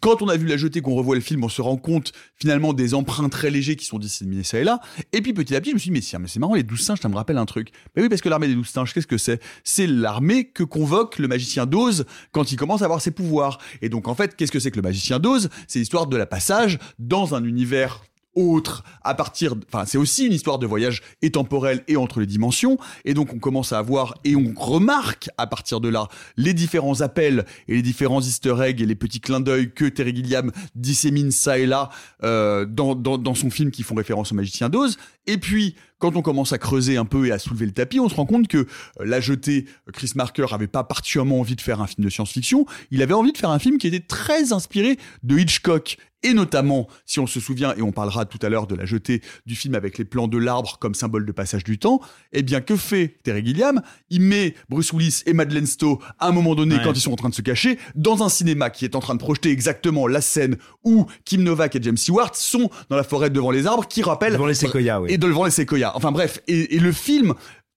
[0.00, 2.72] quand on a vu La Jetée, qu'on revoit le film, on se rend compte finalement
[2.72, 4.80] des emprunts très légers qui sont disséminés ça et là.
[5.12, 6.62] Et puis petit à petit, je me suis dit, mais, tiens, mais c'est marrant, les
[6.62, 7.70] douze singes, ça me rappelle un truc.
[7.94, 9.40] Ben oui, parce que l'armée des douze singes, qu'est-ce que c'est?
[9.64, 13.58] C'est l'armée que convoque le magicien d'Oz quand il commence à avoir ses pouvoirs.
[13.80, 15.48] Et donc, en fait, qu'est-ce que c'est que le magicien d'Oz?
[15.68, 18.02] C'est l'histoire de la passage dans un univers
[18.34, 22.26] autre à partir enfin c'est aussi une histoire de voyage et temporel et entre les
[22.26, 22.78] dimensions.
[23.04, 27.00] Et donc on commence à avoir et on remarque à partir de là les différents
[27.00, 31.30] appels et les différents easter eggs et les petits clins d'œil que Terry Gilliam dissémine
[31.30, 31.90] ça et là
[32.22, 34.96] euh, dans, dans, dans son film qui font référence au magicien d'Oz.
[35.26, 38.08] Et puis quand on commence à creuser un peu et à soulever le tapis, on
[38.08, 38.64] se rend compte que euh,
[39.04, 42.66] la jetée, Chris Marker avait pas particulièrement envie de faire un film de science-fiction.
[42.90, 45.96] Il avait envie de faire un film qui était très inspiré de Hitchcock.
[46.24, 49.22] Et notamment, si on se souvient, et on parlera tout à l'heure de la jetée
[49.44, 52.00] du film avec les plans de l'arbre comme symbole de passage du temps,
[52.32, 53.82] eh bien, que fait Terry Gilliam?
[54.08, 56.80] Il met Bruce Willis et Madeleine Stowe, à un moment donné, Ouais.
[56.84, 59.14] quand ils sont en train de se cacher, dans un cinéma qui est en train
[59.16, 63.28] de projeter exactement la scène où Kim Novak et James Stewart sont dans la forêt
[63.30, 64.34] devant les arbres, qui rappellent...
[64.34, 65.10] Devant les séquoias, oui.
[65.12, 65.91] Et devant les séquoias.
[65.94, 67.34] Enfin bref, et, le film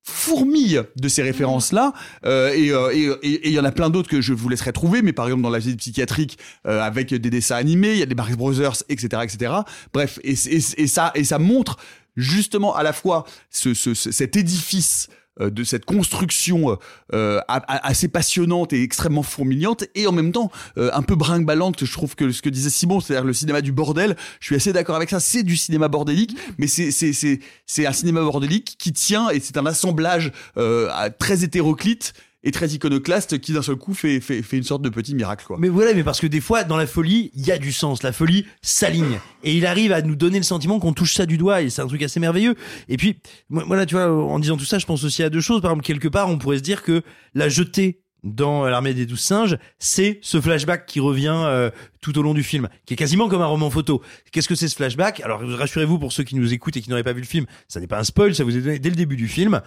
[0.07, 1.93] fourmille de ces références-là,
[2.25, 5.01] euh, et euh, et- il y en a plein d'autres que je vous laisserai trouver,
[5.01, 8.05] mais par exemple dans la visite psychiatrique, euh, avec des dessins animés, il y a
[8.05, 9.53] des Marx Brothers, etc., etc.
[9.93, 11.77] Bref, et, ça, et ça montre
[12.15, 15.07] justement à la fois ce, ce- ce- cet édifice
[15.39, 16.75] de cette construction euh,
[17.13, 21.91] euh, assez passionnante et extrêmement fourmiliante et en même temps euh, un peu brinque-ballante je
[21.91, 24.95] trouve que ce que disait Simon c'est-à-dire le cinéma du bordel je suis assez d'accord
[24.95, 29.39] avec ça c'est du cinéma bordélique mais c'est c'est un cinéma bordélique qui tient et
[29.39, 32.13] c'est un assemblage euh, très hétéroclite
[32.45, 35.45] et très iconoclaste qui d'un seul coup fait, fait fait une sorte de petit miracle
[35.45, 37.71] quoi Mais voilà, mais parce que des fois, dans la folie, il y a du
[37.71, 38.03] sens.
[38.03, 39.19] La folie s'aligne.
[39.43, 41.63] Et il arrive à nous donner le sentiment qu'on touche ça du doigt.
[41.63, 42.55] Et c'est un truc assez merveilleux.
[42.87, 43.17] Et puis,
[43.49, 45.61] voilà, tu vois, en disant tout ça, je pense aussi à deux choses.
[45.61, 47.01] Par exemple, quelque part, on pourrait se dire que
[47.33, 51.69] la jetée dans l'armée des douze singes, c'est ce flashback qui revient euh,
[52.01, 54.01] tout au long du film, qui est quasiment comme un roman photo.
[54.31, 55.19] Qu'est-ce que c'est ce flashback?
[55.21, 57.79] Alors rassurez-vous pour ceux qui nous écoutent et qui n'auraient pas vu le film, ça
[57.79, 59.61] n'est pas un spoil, ça vous est donné dès le début du film.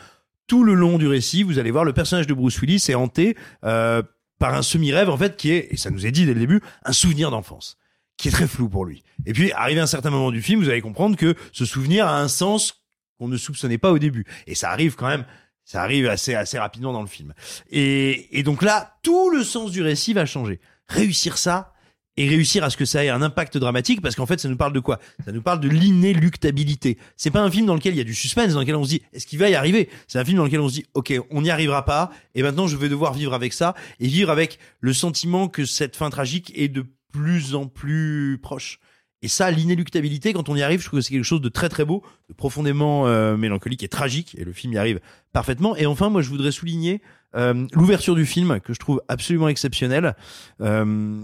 [0.48, 3.36] Tout le long du récit, vous allez voir le personnage de Bruce Willis est hanté
[3.64, 4.02] euh,
[4.40, 6.60] par un semi-rêve en fait qui est, et ça nous est dit dès le début,
[6.84, 7.78] un souvenir d'enfance
[8.16, 9.04] qui est très flou pour lui.
[9.26, 12.06] Et puis, arrivé à un certain moment du film, vous allez comprendre que ce souvenir
[12.08, 12.82] a un sens
[13.18, 14.26] qu'on ne soupçonnait pas au début.
[14.46, 15.24] Et ça arrive quand même,
[15.64, 17.32] ça arrive assez, assez rapidement dans le film.
[17.70, 20.60] Et, et donc là, tout le sens du récit va changer.
[20.88, 21.72] Réussir ça
[22.18, 24.56] et réussir à ce que ça ait un impact dramatique parce qu'en fait ça nous
[24.56, 24.98] parle de quoi?
[25.24, 26.98] Ça nous parle de l'inéluctabilité.
[27.16, 28.90] C'est pas un film dans lequel il y a du suspense, dans lequel on se
[28.90, 29.88] dit est-ce qu'il va y arriver?
[30.08, 32.66] C'est un film dans lequel on se dit ok on n'y arrivera pas et maintenant
[32.66, 36.52] je vais devoir vivre avec ça et vivre avec le sentiment que cette fin tragique
[36.56, 38.80] est de plus en plus proche.
[39.22, 41.68] Et ça, l'inéluctabilité, quand on y arrive, je trouve que c'est quelque chose de très
[41.68, 45.00] très beau, de profondément euh, mélancolique et tragique, et le film y arrive
[45.32, 45.74] parfaitement.
[45.74, 47.02] Et enfin, moi, je voudrais souligner
[47.34, 50.14] euh, l'ouverture du film, que je trouve absolument exceptionnelle.
[50.60, 51.20] Euh,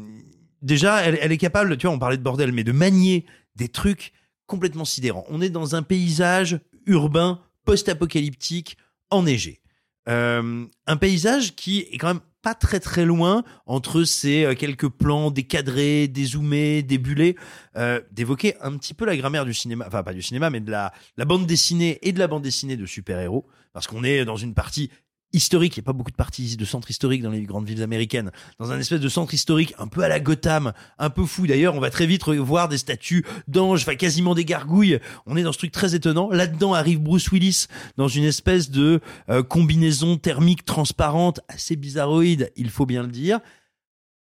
[0.65, 4.13] déjà, elle, est capable, tu vois, on parlait de bordel, mais de manier des trucs
[4.47, 5.25] complètement sidérants.
[5.29, 8.77] On est dans un paysage urbain, post-apocalyptique,
[9.11, 9.61] enneigé.
[10.09, 14.89] Euh, un paysage qui est quand même pas très très loin entre ces euh, quelques
[14.89, 17.37] plans décadrés, dézoomés, débulés,
[17.77, 20.71] euh, d'évoquer un petit peu la grammaire du cinéma, enfin pas du cinéma, mais de
[20.71, 20.93] la
[21.25, 24.91] bande dessinée et de la bande dessinée de super-héros, parce qu'on est dans une partie
[25.35, 27.83] historique, il n'y a pas beaucoup de parties de centres historiques dans les grandes villes
[27.83, 31.47] américaines, dans un espèce de centre historique un peu à la Gotham, un peu fou.
[31.47, 35.01] D'ailleurs, on va très vite voir des statues d'anges, enfin quasiment des gargouilles.
[35.27, 36.31] On est dans ce truc très étonnant.
[36.31, 37.67] Là-dedans arrive Bruce Willis
[37.97, 43.41] dans une espèce de euh, combinaison thermique transparente assez bizarroïde, il faut bien le dire.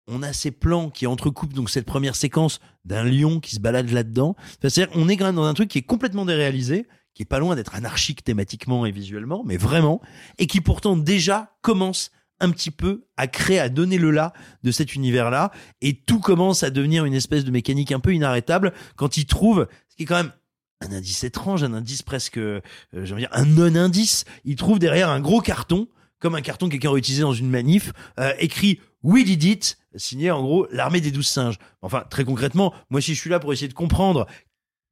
[0.07, 3.89] On a ces plans qui entrecoupent donc cette première séquence d'un lion qui se balade
[3.89, 4.35] là-dedans.
[4.37, 7.25] Enfin, C'est-à-dire, on est quand même dans un truc qui est complètement déréalisé, qui est
[7.25, 10.01] pas loin d'être anarchique thématiquement et visuellement, mais vraiment,
[10.37, 14.71] et qui pourtant déjà commence un petit peu à créer, à donner le là de
[14.71, 19.17] cet univers-là, et tout commence à devenir une espèce de mécanique un peu inarrêtable quand
[19.17, 20.33] il trouve, ce qui est quand même
[20.81, 22.61] un indice étrange, un indice presque, euh,
[22.93, 25.87] dire, un non-indice, il trouve derrière un gros carton,
[26.19, 29.77] comme un carton que quelqu'un aurait utilisé dans une manif, euh, écrit We did it,
[29.95, 31.57] signé en gros l'armée des douze singes.
[31.81, 34.27] Enfin, très concrètement, moi si je suis là pour essayer de comprendre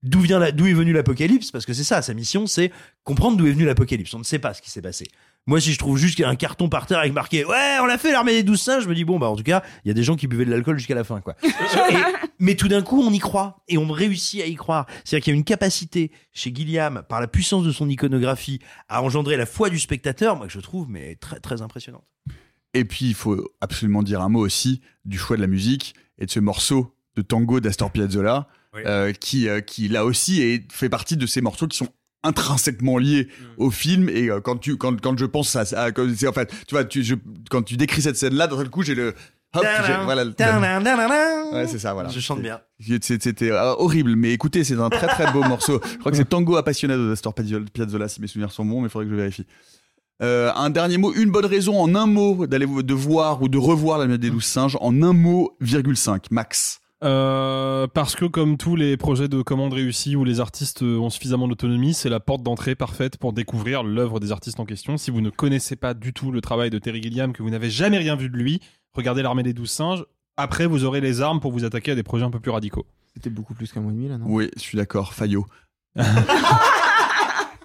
[0.03, 1.51] d'où vient d'où est venu l'apocalypse?
[1.51, 2.71] Parce que c'est ça sa mission c'est
[3.03, 4.13] comprendre d'où est venu l'apocalypse.
[4.13, 5.07] On ne sait pas ce qui s'est passé.
[5.47, 7.77] Moi si je trouve juste qu'il y a un carton par terre avec marqué ouais
[7.81, 9.63] on l'a fait l'armée des douze singes je me dis bon bah en tout cas
[9.85, 11.35] il y a des gens qui buvaient de l'alcool jusqu'à la fin quoi.
[12.39, 13.63] Mais tout d'un coup on y croit.
[13.67, 14.87] Et on réussit à y croire.
[15.03, 17.89] C'est à dire qu'il y a une capacité chez Gilliam par la puissance de son
[17.89, 18.59] iconographie
[18.89, 22.03] à engendrer la foi du spectateur moi que je trouve mais très très impressionnante.
[22.73, 26.25] Et puis, il faut absolument dire un mot aussi du choix de la musique et
[26.25, 28.47] de ce morceau de tango d'Astor Piazzolla,
[28.87, 31.89] euh, qui, euh, qui là aussi est, fait partie de ces morceaux qui sont
[32.23, 36.27] intrinsèquement liés au film et euh, quand tu quand, quand je pense à, à c'est
[36.27, 37.15] en fait tu vois tu, je,
[37.49, 39.15] quand tu décris cette scène là d'un seul coup j'ai le
[39.53, 39.63] hop
[40.05, 40.31] voilà le-
[41.53, 42.61] ouais c'est ça voilà je chante bien
[43.01, 45.79] C'était horrible, mais écoutez, c'est un très très beau morceau.
[45.91, 48.87] Je crois que c'est Tango Appassionato d'Astor Piazzolla- Piazzolla, si mes souvenirs sont bons, mais
[48.87, 49.45] il faudrait que je vérifie.
[50.23, 53.57] Euh, un dernier mot, une bonne raison en un mot d'aller de voir ou de
[53.57, 56.80] revoir la des douze singes en un mot, virgule 5, max.
[57.03, 61.47] Euh, parce que comme tous les projets de commande réussis où les artistes ont suffisamment
[61.47, 64.97] d'autonomie, c'est la porte d'entrée parfaite pour découvrir l'œuvre des artistes en question.
[64.97, 67.71] Si vous ne connaissez pas du tout le travail de Terry Gilliam, que vous n'avez
[67.71, 68.61] jamais rien vu de lui,
[68.93, 70.05] regardez l'armée des douze singes.
[70.37, 72.85] Après, vous aurez les armes pour vous attaquer à des projets un peu plus radicaux.
[73.13, 74.25] C'était beaucoup plus qu'un mois et demi là, non?
[74.27, 75.45] Oui, je suis d'accord, Fayot.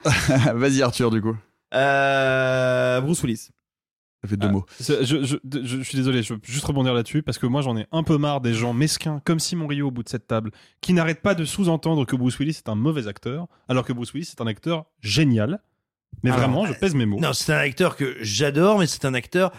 [0.55, 1.37] Vas-y Arthur, du coup.
[1.75, 3.51] Euh, Bruce Willis.
[4.27, 4.67] Ça fait deux mots.
[4.81, 7.77] Je, je- je- je suis désolé, je veux juste rebondir là-dessus parce que moi j'en
[7.77, 10.51] ai un peu marre des gens mesquins comme Simon Rio au bout de cette table
[10.81, 14.13] qui n'arrêtent pas de sous-entendre que Bruce Willis est un mauvais acteur alors que Bruce
[14.13, 15.61] Willis est un acteur génial.
[16.23, 17.21] Mais Alors, vraiment, je pèse mes mots.
[17.21, 19.53] non c'est un acteur que j'adore mais c'est un acteur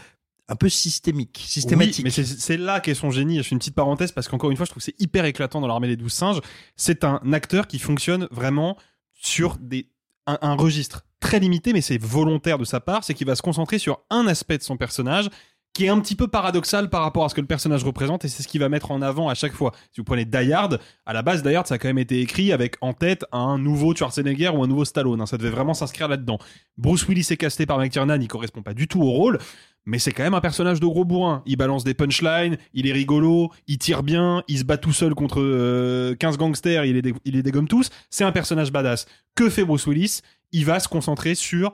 [0.50, 3.38] un peu systémique systématique Oui, mais c'est- c'est là qu'est son génie.
[3.38, 5.60] Je fais une petite parenthèse parce qu'encore une fois, je trouve que c'est hyper éclatant
[5.60, 6.40] dans l'armée des douze singes.
[6.78, 8.78] C'est un acteur qui fonctionne vraiment
[9.14, 9.90] sur des,
[10.28, 13.04] un, registre très limité, mais c'est volontaire de sa part.
[13.04, 15.30] C'est qu'il va se concentrer sur un aspect de son personnage
[15.78, 18.30] qui est un petit peu paradoxal par rapport à ce que le personnage représente et
[18.30, 19.74] c'est ce qu'il va mettre en avant à chaque fois.
[19.92, 22.20] Si vous prenez Die Hard, à la base Die Hard ça a quand même été
[22.20, 25.28] écrit avec en tête un nouveau Schwarzenegger ou un nouveau Stallone, hein.
[25.28, 26.40] ça devait vraiment s'inscrire là-dedans.
[26.80, 29.38] Bruce Willis est casté par McTiernan, il correspond pas du tout au rôle,
[29.86, 31.44] mais c'est quand même un personnage de gros bourrin.
[31.46, 35.14] Il balance des punchlines, il est rigolo, il tire bien, il se bat tout seul
[35.14, 37.92] contre euh, 15 gangsters, il les, il les dégomme tous.
[38.10, 39.06] C'est un personnage badass.
[39.36, 40.22] Que fait Bruce Willis?
[40.52, 41.74] Il va se concentrer sur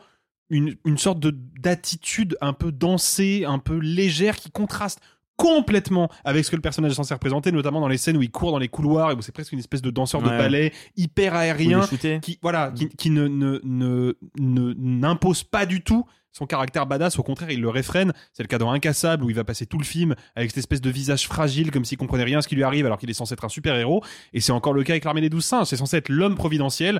[0.49, 4.99] une, une sorte de d'attitude un peu dansée, un peu légère, qui contraste
[5.35, 8.29] complètement avec ce que le personnage est censé représenter, notamment dans les scènes où il
[8.29, 11.33] court dans les couloirs et où c'est presque une espèce de danseur de ballet hyper
[11.33, 11.79] aérien
[12.19, 17.17] qui voilà qui, qui ne ne ne ne- n'impose pas du tout son caractère badass.
[17.19, 18.11] Au contraire il le réfrène.
[18.31, 20.81] C'est le cas dans Incassable où il va passer tout le film avec cette espèce
[20.81, 23.13] de visage fragile comme s'il comprenait rien à ce qui lui arrive alors qu'il est
[23.13, 24.03] censé être un super héros
[24.33, 25.67] et c'est encore le cas avec l'armée des douze singes.
[25.67, 26.99] C'est censé être l'homme providentiel.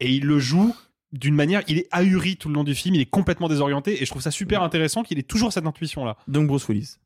[0.00, 0.76] Et il le joue
[1.12, 4.04] d'une manière il est ahuri tout le long du film il est complètement désorienté et
[4.04, 6.98] je trouve ça super intéressant qu'il ait toujours cette intuition là donc Bruce Willis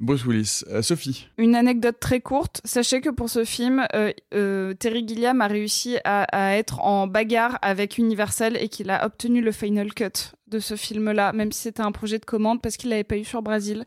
[0.00, 0.64] Bruce Willis.
[0.68, 1.28] Euh, Sophie.
[1.38, 2.60] Une anecdote très courte.
[2.64, 7.06] Sachez que pour ce film, euh, euh, Terry Gilliam a réussi à, à être en
[7.06, 11.62] bagarre avec Universal et qu'il a obtenu le final cut de ce film-là, même si
[11.62, 13.84] c'était un projet de commande parce qu'il l'avait pas eu sur Brasil.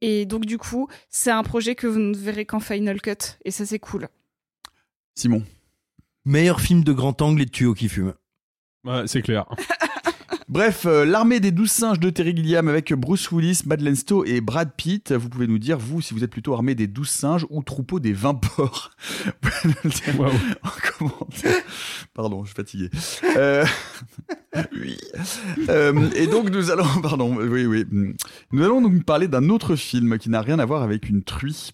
[0.00, 3.38] Et donc du coup, c'est un projet que vous ne verrez qu'en Final Cut.
[3.44, 4.08] Et ça, c'est cool.
[5.14, 5.44] Simon.
[6.24, 8.14] Meilleur film de grand angle et de tuyaux qui fument.
[8.84, 9.46] Ouais, c'est clair.
[10.48, 14.42] Bref, euh, l'armée des douze singes de Terry Gilliam avec Bruce Willis, Madeleine Stowe et
[14.42, 15.12] Brad Pitt.
[15.12, 18.00] Vous pouvez nous dire, vous, si vous êtes plutôt armée des douze singes ou troupeau
[18.00, 18.90] des 20 porcs.
[20.62, 21.62] En commentaire.
[22.12, 22.90] Pardon, je suis fatigué.
[23.36, 23.64] Euh,
[24.72, 24.98] oui.
[25.70, 27.86] Euh, et donc nous allons, pardon, oui, oui.
[27.90, 31.72] Nous allons donc parler d'un autre film qui n'a rien à voir avec une truie.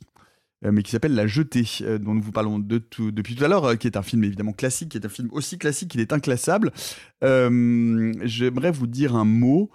[0.64, 3.64] Euh, Mais qui s'appelle La Jetée, euh, dont nous vous parlons depuis tout à l'heure,
[3.64, 6.12] euh, qui est un film évidemment classique, qui est un film aussi classique qu'il est
[6.12, 6.72] inclassable.
[7.22, 9.70] J'aimerais vous dire un mot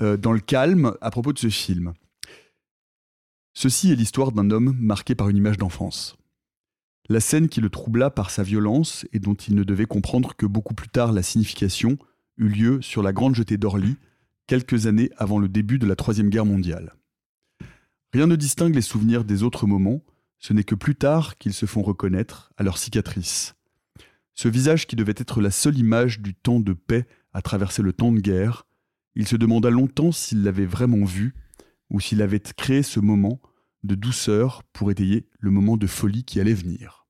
[0.00, 1.92] dans le calme à propos de ce film.
[3.52, 6.16] Ceci est l'histoire d'un homme marqué par une image d'enfance.
[7.08, 10.46] La scène qui le troubla par sa violence et dont il ne devait comprendre que
[10.46, 11.98] beaucoup plus tard la signification
[12.36, 13.96] eut lieu sur la grande jetée d'Orly,
[14.46, 16.94] quelques années avant le début de la Troisième Guerre mondiale.
[18.12, 20.02] Rien ne distingue les souvenirs des autres moments,
[20.38, 23.54] ce n'est que plus tard qu'ils se font reconnaître à leurs cicatrices.
[24.34, 27.92] Ce visage qui devait être la seule image du temps de paix à traverser le
[27.92, 28.66] temps de guerre,
[29.14, 31.34] il se demanda longtemps s'il l'avait vraiment vu
[31.90, 33.40] ou s'il avait créé ce moment
[33.82, 37.06] de douceur pour étayer le moment de folie qui allait venir.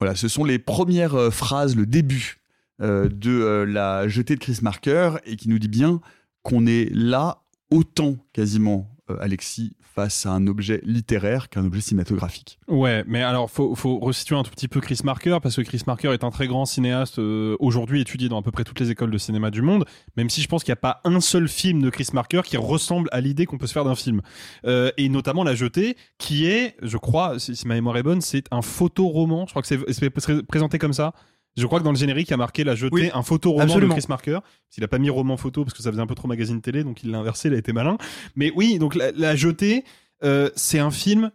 [0.00, 2.40] Voilà, ce sont les premières euh, phrases, le début
[2.80, 6.00] euh, de euh, la jetée de Chris Marker et qui nous dit bien
[6.42, 12.58] qu'on est là autant quasiment, Alexis, face à un objet littéraire qu'un objet cinématographique.
[12.68, 15.82] Ouais, mais alors faut faut resituer un tout petit peu Chris Marker parce que Chris
[15.86, 18.90] Marker est un très grand cinéaste euh, aujourd'hui étudié dans à peu près toutes les
[18.90, 19.84] écoles de cinéma du monde.
[20.16, 22.56] Même si je pense qu'il n'y a pas un seul film de Chris Marker qui
[22.56, 24.20] ressemble à l'idée qu'on peut se faire d'un film,
[24.64, 28.20] Euh, et notamment La Jetée, qui est, je crois, si, si ma mémoire est bonne,
[28.20, 29.46] c'est un photoroman.
[29.46, 31.12] Je crois que c'est présenté comme ça.
[31.56, 33.80] Je crois que dans le générique, il y a marqué La Jetée, Oui, un photoroman
[33.80, 33.86] de.
[33.86, 34.40] Chris Marker.
[34.76, 36.82] Il a pas mis roman photo parce que ça faisait un peu trop magazine télé,
[36.82, 37.96] donc il l'a inversé, il a été malin.
[38.34, 39.84] Mais oui, donc La, La Jetée,
[40.24, 41.30] euh, c'est un film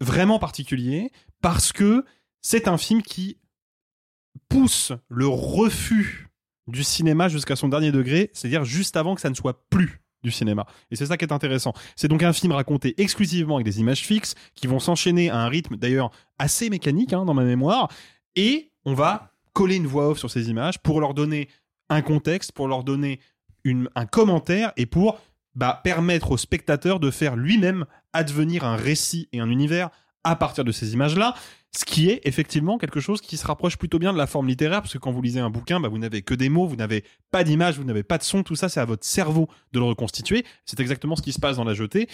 [0.00, 1.10] vraiment particulier
[1.42, 2.04] parce que
[2.40, 3.38] c'est un film qui
[4.48, 6.28] pousse le refus
[6.68, 10.30] du cinéma jusqu'à son dernier degré, c'est-à-dire juste avant que ça ne soit plus du
[10.30, 10.66] cinéma.
[10.90, 11.72] Et c'est ça qui est intéressant.
[11.96, 15.48] C'est donc un film raconté exclusivement avec des images fixes qui vont s'enchaîner à un
[15.48, 17.88] rythme d'ailleurs assez mécanique hein, dans ma mémoire,
[18.36, 21.48] et on va coller une voix off sur ces images pour leur donner
[21.88, 23.18] un contexte, pour leur donner
[23.96, 25.18] un commentaire et pour
[25.56, 29.90] bah, permettre au spectateur de faire lui-même advenir un récit et un univers
[30.22, 31.34] à partir de ces images-là,
[31.76, 34.80] ce qui est effectivement quelque chose qui se rapproche plutôt bien de la forme littéraire,
[34.80, 37.02] parce que quand vous lisez un bouquin, bah, vous n'avez que des mots, vous n'avez
[37.32, 39.86] pas d'image, vous n'avez pas de son, tout ça c'est à votre cerveau de le
[39.86, 40.46] reconstituer.
[40.66, 42.08] C'est exactement ce qui se passe dans La Jetée.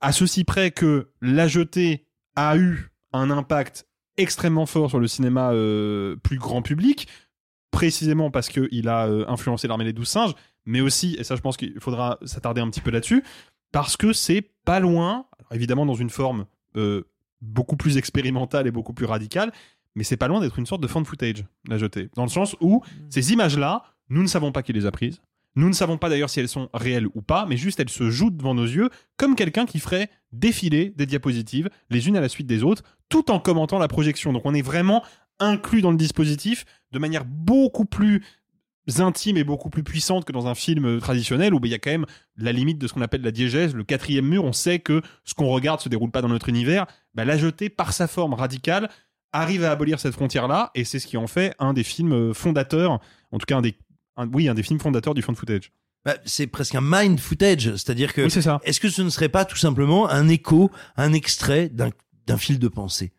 [0.00, 2.06] À ceci près que La Jetée
[2.36, 7.08] a eu un impact extrêmement fort sur le cinéma euh, plus grand public,
[7.70, 11.40] précisément parce qu'il a euh, influencé l'armée des douze singes, mais aussi, et ça je
[11.40, 13.22] pense qu'il faudra s'attarder un petit peu là-dessus,
[13.72, 16.46] parce que c'est pas loin, alors évidemment dans une forme
[16.76, 17.02] euh,
[17.40, 19.52] beaucoup plus expérimentale et beaucoup plus radicale,
[19.94, 22.10] mais c'est pas loin d'être une sorte de fan footage, la jetée.
[22.14, 25.20] Dans le sens où ces images-là, nous ne savons pas qui les a prises.
[25.56, 28.10] Nous ne savons pas d'ailleurs si elles sont réelles ou pas, mais juste elles se
[28.10, 32.28] jouent devant nos yeux comme quelqu'un qui ferait défiler des diapositives les unes à la
[32.28, 34.34] suite des autres, tout en commentant la projection.
[34.34, 35.02] Donc on est vraiment
[35.40, 38.22] inclus dans le dispositif de manière beaucoup plus
[38.98, 41.74] intime et beaucoup plus puissante que dans un film euh, traditionnel où ben, il y
[41.74, 44.44] a quand même la limite de ce qu'on appelle la diégèse, le quatrième mur.
[44.44, 46.86] On sait que ce qu'on regarde se déroule pas dans notre univers.
[47.14, 48.88] Ben, la jetée, par sa forme radicale,
[49.32, 52.32] arrive à abolir cette frontière-là et c'est ce qui en fait un des films euh,
[52.32, 53.00] fondateurs,
[53.32, 53.74] en tout cas un des,
[54.16, 55.72] un- oui, un des films fondateurs du found footage.
[56.04, 58.60] Bah, c'est presque un mind footage, c'est-à-dire que Oui, c'est ça.
[58.64, 61.90] est-ce que ce ne serait pas tout simplement un écho, un extrait d'un
[62.26, 63.12] d'un fil de pensée,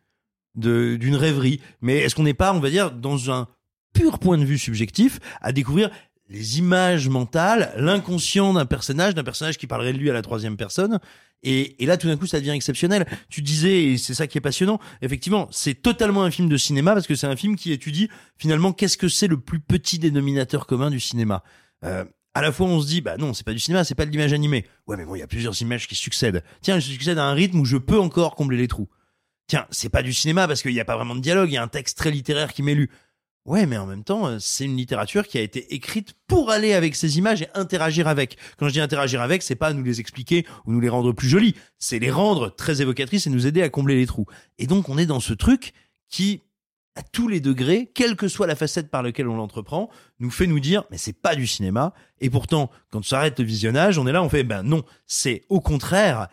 [0.55, 1.59] de d'une rêverie?
[1.81, 3.47] Mais est-ce qu'on n'est pas, on va dire, dans un
[3.93, 5.89] pur point de vue subjectif, à découvrir
[6.29, 10.57] les images mentales, l'inconscient d'un personnage, d'un personnage qui parlerait de lui à la troisième
[10.57, 10.99] personne
[11.43, 13.05] et, et là, tout d'un coup, ça devient exceptionnel.
[13.29, 16.93] Tu disais, et c'est ça qui est passionnant, effectivement, c'est totalement un film de cinéma
[16.93, 20.65] parce que c'est un film qui étudie finalement qu'est-ce que c'est le plus petit dénominateur
[20.65, 21.43] commun du cinéma.
[21.83, 24.05] Euh, à la fois, on se dit, bah non, c'est pas du cinéma, c'est pas
[24.05, 24.65] de l'image animée.
[24.87, 26.43] Ouais, mais bon, il y a plusieurs images qui succèdent.
[26.61, 28.89] Tiens, je succède à un rythme où je peux encore combler les trous.
[29.47, 31.57] Tiens, c'est pas du cinéma parce qu'il n'y a pas vraiment de dialogue, il y
[31.57, 32.89] a un texte très littéraire qui m'est lu.
[33.47, 36.73] Ouais, mais en même temps, euh, c'est une littérature qui a été écrite pour aller
[36.73, 38.37] avec ces images et interagir avec.
[38.57, 41.29] Quand je dis interagir avec, c'est pas nous les expliquer ou nous les rendre plus
[41.29, 44.25] jolies, c'est les rendre très évocatrices et nous aider à combler les trous.
[44.59, 45.71] Et donc, on est dans ce truc
[46.09, 46.41] qui,
[46.95, 49.89] à tous les degrés, quelle que soit la facette par laquelle on l'entreprend,
[50.19, 51.93] nous fait nous dire, mais c'est pas du cinéma.
[52.19, 55.61] Et pourtant, quand s'arrête le visionnage, on est là, on fait, ben non, c'est au
[55.61, 56.27] contraire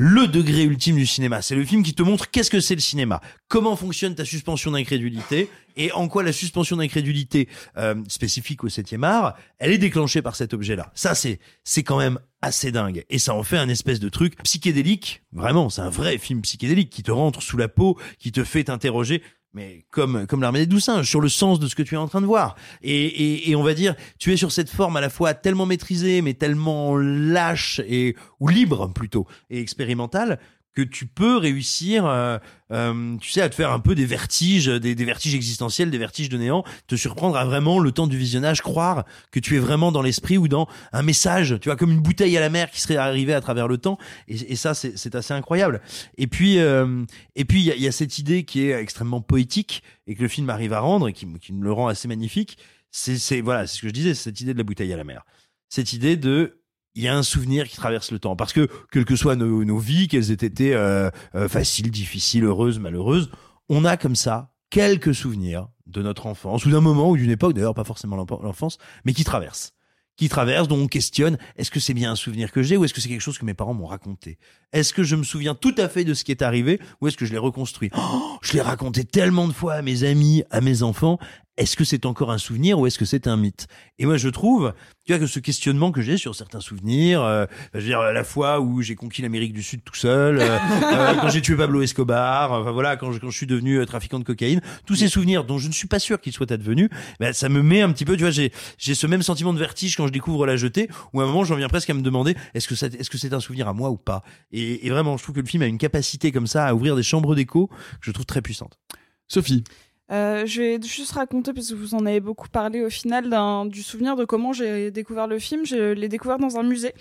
[0.00, 1.42] le degré ultime du cinéma.
[1.42, 4.70] C'est le film qui te montre qu'est-ce que c'est le cinéma, comment fonctionne ta suspension
[4.70, 10.22] d'incrédulité et en quoi la suspension d'incrédulité euh, spécifique au septième art, elle est déclenchée
[10.22, 10.92] par cet objet-là.
[10.94, 13.04] Ça, c'est c'est quand même assez dingue.
[13.10, 15.22] Et ça en fait un espèce de truc psychédélique.
[15.32, 18.64] Vraiment, c'est un vrai film psychédélique qui te rentre sous la peau, qui te fait
[18.64, 19.20] t'interroger
[19.52, 21.98] mais comme comme l'armée des douze singes sur le sens de ce que tu es
[21.98, 22.56] en train de voir.
[22.82, 25.66] Et, et, et on va dire tu es sur cette forme à la fois tellement
[25.66, 30.38] maîtrisée mais tellement lâche et ou libre plutôt et expérimentale
[30.78, 32.38] que tu peux réussir, euh,
[32.70, 36.28] euh, tu sais, à te faire un peu des vertiges, des, vertiges existentiels, des vertiges
[36.28, 39.90] de néant, te surprendre à vraiment le temps du visionnage, croire que tu es vraiment
[39.90, 42.80] dans l'esprit ou dans un message, tu vois, comme une bouteille à la mer qui
[42.80, 43.98] serait arrivée à travers le temps.
[44.28, 45.80] Et, ça, c'est assez incroyable.
[46.16, 47.04] Et puis, euh,
[47.34, 50.22] et puis, il y a, y a, cette idée qui est extrêmement poétique et que
[50.22, 52.56] le film arrive à rendre et qui, qui me le rend assez magnifique.
[52.92, 55.24] C'est voilà, c'est ce que je disais, cette idée de la bouteille à la mer,
[55.68, 56.60] cette idée de
[56.94, 58.36] il y a un souvenir qui traverse le temps.
[58.36, 62.78] Parce que, quelles que soient nos, vies, qu'elles aient été euh, euh, faciles, difficiles, heureuses,
[62.78, 63.30] malheureuses,
[63.68, 67.54] on a comme ça quelques souvenirs de notre enfance, ou d'un moment, ou d'une époque,
[67.54, 69.72] d'ailleurs pas forcément l'enfance, mais qui traversent
[70.18, 72.92] qui traverse, dont on questionne est-ce que c'est bien un souvenir que j'ai ou est-ce
[72.92, 74.38] que c'est quelque chose que mes parents m'ont raconté?
[74.72, 77.16] Est-ce que je me souviens tout à fait de ce qui est arrivé ou est-ce
[77.16, 77.90] que je l'ai reconstruit?
[77.96, 81.18] Oh, Je l'ai raconté tellement de fois à mes amis, à mes enfants.
[81.58, 83.66] Est-ce que c'est encore un souvenir ou est-ce que c'est un mythe?
[83.98, 84.72] Et moi, je trouve,
[85.04, 88.22] tu vois, que ce questionnement que j'ai sur certains souvenirs, euh, je veux dire, la
[88.22, 91.82] fois où j'ai conquis l'Amérique du Sud tout seul, euh, euh, quand j'ai tué Pablo
[91.82, 95.42] Escobar, enfin voilà, quand je, quand je suis devenu trafiquant de cocaïne, tous ces souvenirs
[95.42, 98.04] dont je ne suis pas sûr qu'ils soient advenus, ben, ça me met un petit
[98.04, 100.88] peu, tu vois, j'ai j'ai ce même sentiment de vertige quand je découvre la jetée,
[101.12, 103.18] où à un moment, j'en viens presque à me demander, est-ce que ça, est-ce que
[103.18, 104.22] c'est un souvenir à moi ou pas?
[104.52, 106.94] Et, et vraiment, je trouve que le film a une capacité comme ça à ouvrir
[106.94, 108.78] des chambres d'écho que je trouve très puissante.
[109.26, 109.64] Sophie.
[110.10, 113.28] Euh, je vais juste raconter, parce que vous en avez beaucoup parlé au final,
[113.68, 115.66] du souvenir de comment j'ai découvert le film.
[115.66, 116.94] Je l'ai découvert dans un musée,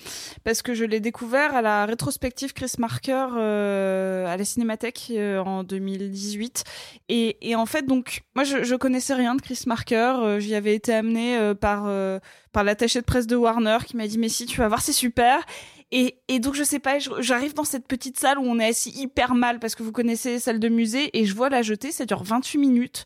[0.44, 5.40] parce que je l'ai découvert à la rétrospective Chris Marker euh, à la Cinémathèque euh,
[5.40, 6.64] en 2018.
[7.10, 10.40] Et, en fait, donc, moi, je, je connaissais rien de Chris Marker.
[10.40, 11.90] J'y avais été amenée par,
[12.52, 14.94] par l'attaché de presse de Warner qui m'a dit, mais si, tu vas voir, c'est
[14.94, 15.46] super.
[15.92, 18.92] Et, et, donc je sais pas, j'arrive dans cette petite salle où on est assis
[18.92, 21.92] hyper mal parce que vous connaissez les salles de musée et je vois la jetée,
[21.92, 23.06] ça dure 28 minutes.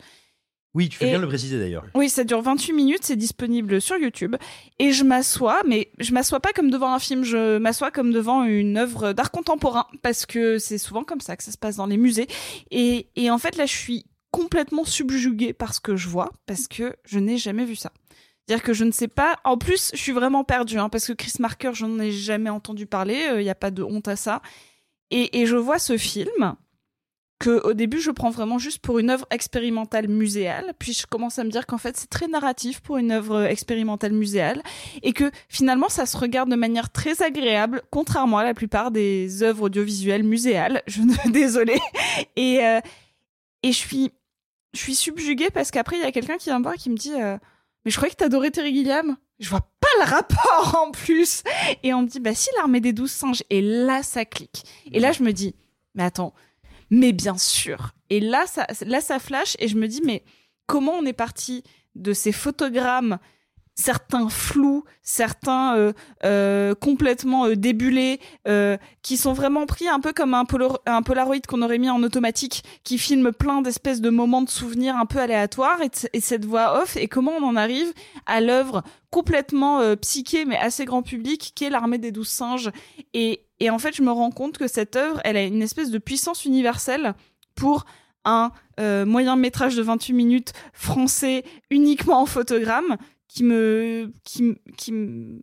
[0.73, 1.09] Oui, tu fais et...
[1.09, 1.85] bien de le préciser d'ailleurs.
[1.95, 4.35] Oui, ça dure 28 minutes, c'est disponible sur YouTube.
[4.79, 8.43] Et je m'assois, mais je m'assois pas comme devant un film, je m'assois comme devant
[8.45, 11.87] une œuvre d'art contemporain parce que c'est souvent comme ça que ça se passe dans
[11.87, 12.27] les musées.
[12.71, 16.67] Et, et en fait là, je suis complètement subjuguée par ce que je vois parce
[16.67, 17.91] que je n'ai jamais vu ça.
[18.47, 19.37] C'est-à-dire que je ne sais pas.
[19.43, 22.49] En plus, je suis vraiment perdue, hein, parce que Chris Marker, je n'en ai jamais
[22.49, 23.21] entendu parler.
[23.25, 24.41] Il euh, n'y a pas de honte à ça.
[25.11, 26.55] Et, je vois ce film
[27.39, 31.39] que au début je prends vraiment juste pour une œuvre expérimentale muséale, puis je commence
[31.39, 34.61] à me dire qu'en fait c'est très narratif pour une œuvre expérimentale muséale
[35.01, 39.41] et que finalement ça se regarde de manière très agréable, contrairement à la plupart des
[39.41, 40.83] œuvres audiovisuelles muséales.
[40.87, 41.79] Je ne désolée.
[42.35, 42.79] Et euh,
[43.63, 44.11] et je suis
[44.73, 47.19] je subjuguée parce qu'après il y a quelqu'un qui vient me voir qui me dit
[47.19, 47.37] euh,
[47.83, 49.17] mais je croyais que t'adorais Terry Gilliam.
[49.39, 51.43] Je vois pas le rapport en plus.
[51.83, 53.43] Et on me dit, bah si, l'armée des douze singes.
[53.49, 54.63] Et là, ça clique.
[54.91, 55.55] Et là, je me dis,
[55.95, 56.33] mais attends,
[56.89, 57.91] mais bien sûr.
[58.09, 60.23] Et là, ça, là, ça flash et je me dis, mais
[60.67, 61.63] comment on est parti
[61.95, 63.17] de ces photogrammes
[63.81, 68.19] certains flous, certains euh, euh, complètement euh, débulés,
[69.01, 72.97] qui sont vraiment pris un peu comme un, Polaroid qu'on aurait mis en automatique, qui
[72.97, 76.95] filme plein d'espèces de moments de souvenirs un peu aléatoires, et, et, cette voix off,
[76.97, 77.91] et comment on en arrive
[78.25, 82.71] à l'œuvre complètement euh, psyché, mais assez grand public, qui est l'armée des douze singes.
[83.13, 85.97] Et, en fait, je me rends compte que cette œuvre, elle a une espèce de
[85.97, 87.13] puissance universelle
[87.55, 87.85] pour
[88.23, 88.51] un
[89.05, 92.97] moyen métrage de 28 minutes français uniquement en photogramme
[93.33, 95.41] qui me qui qui me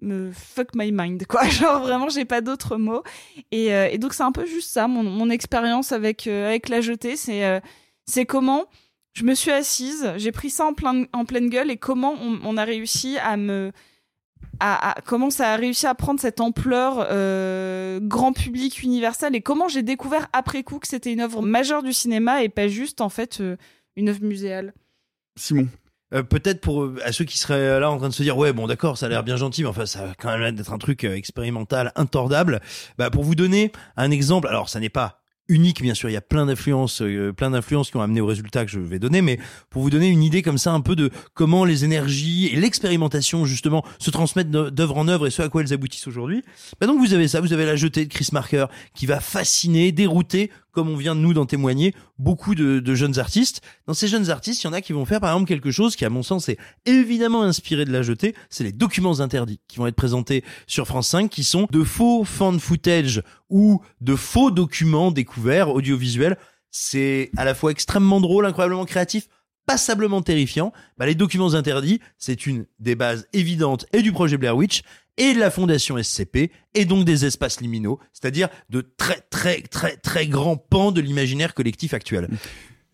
[0.00, 1.48] me fuck my mind quoi.
[1.48, 3.02] Genre vraiment j'ai pas d'autres mots.
[3.50, 6.68] Et, euh, et donc c'est un peu juste ça mon, mon expérience avec euh, avec
[6.68, 7.16] la jetée.
[7.16, 7.60] C'est euh,
[8.06, 8.66] c'est comment
[9.14, 12.56] je me suis assise j'ai pris ça en plein en pleine gueule et comment on,
[12.56, 13.70] a réussi à me
[14.58, 16.96] à, comment ça a réussi à prendre cette ampleur
[18.02, 21.92] grand public universel et comment j'ai découvert après coup que c'était une œuvre majeure du
[21.92, 23.40] cinéma et pas juste en fait
[23.94, 24.74] une œuvre muséale.
[25.36, 25.68] Simon
[26.12, 28.66] euh, peut-être pour à ceux qui seraient là en train de se dire ouais bon
[28.66, 30.78] d'accord ça a l'air bien gentil mais enfin ça va quand même l'air d'être un
[30.78, 32.60] truc expérimental intordable.
[32.98, 36.16] Bah pour vous donner un exemple alors ça n'est pas unique bien sûr il y
[36.16, 39.20] a plein d'influences euh, plein d'influences qui ont amené au résultat que je vais donner
[39.20, 39.38] mais
[39.68, 43.44] pour vous donner une idée comme ça un peu de comment les énergies et l'expérimentation
[43.44, 46.42] justement se transmettent d'œuvre en œuvre et ce à quoi elles aboutissent aujourd'hui.
[46.80, 49.92] Bah donc vous avez ça vous avez la jetée de Chris Marker qui va fasciner
[49.92, 53.62] dérouter comme on vient de nous d'en témoigner, beaucoup de, jeunes artistes.
[53.86, 55.96] Dans ces jeunes artistes, il y en a qui vont faire par exemple quelque chose
[55.96, 58.34] qui, à mon sens, est évidemment inspiré de la jetée.
[58.50, 62.24] C'est les documents interdits qui vont être présentés sur France 5, qui sont de faux
[62.24, 66.36] fan footage ou de faux documents découverts audiovisuels.
[66.70, 69.28] C'est à la fois extrêmement drôle, incroyablement créatif,
[69.66, 70.72] passablement terrifiant.
[70.98, 74.82] Bah, les documents interdits, c'est une des bases évidentes et du projet Blair Witch
[75.16, 79.96] et de la fondation SCP et donc des espaces liminaux, c'est-à-dire de très très très
[79.96, 82.28] très grands pans de l'imaginaire collectif actuel.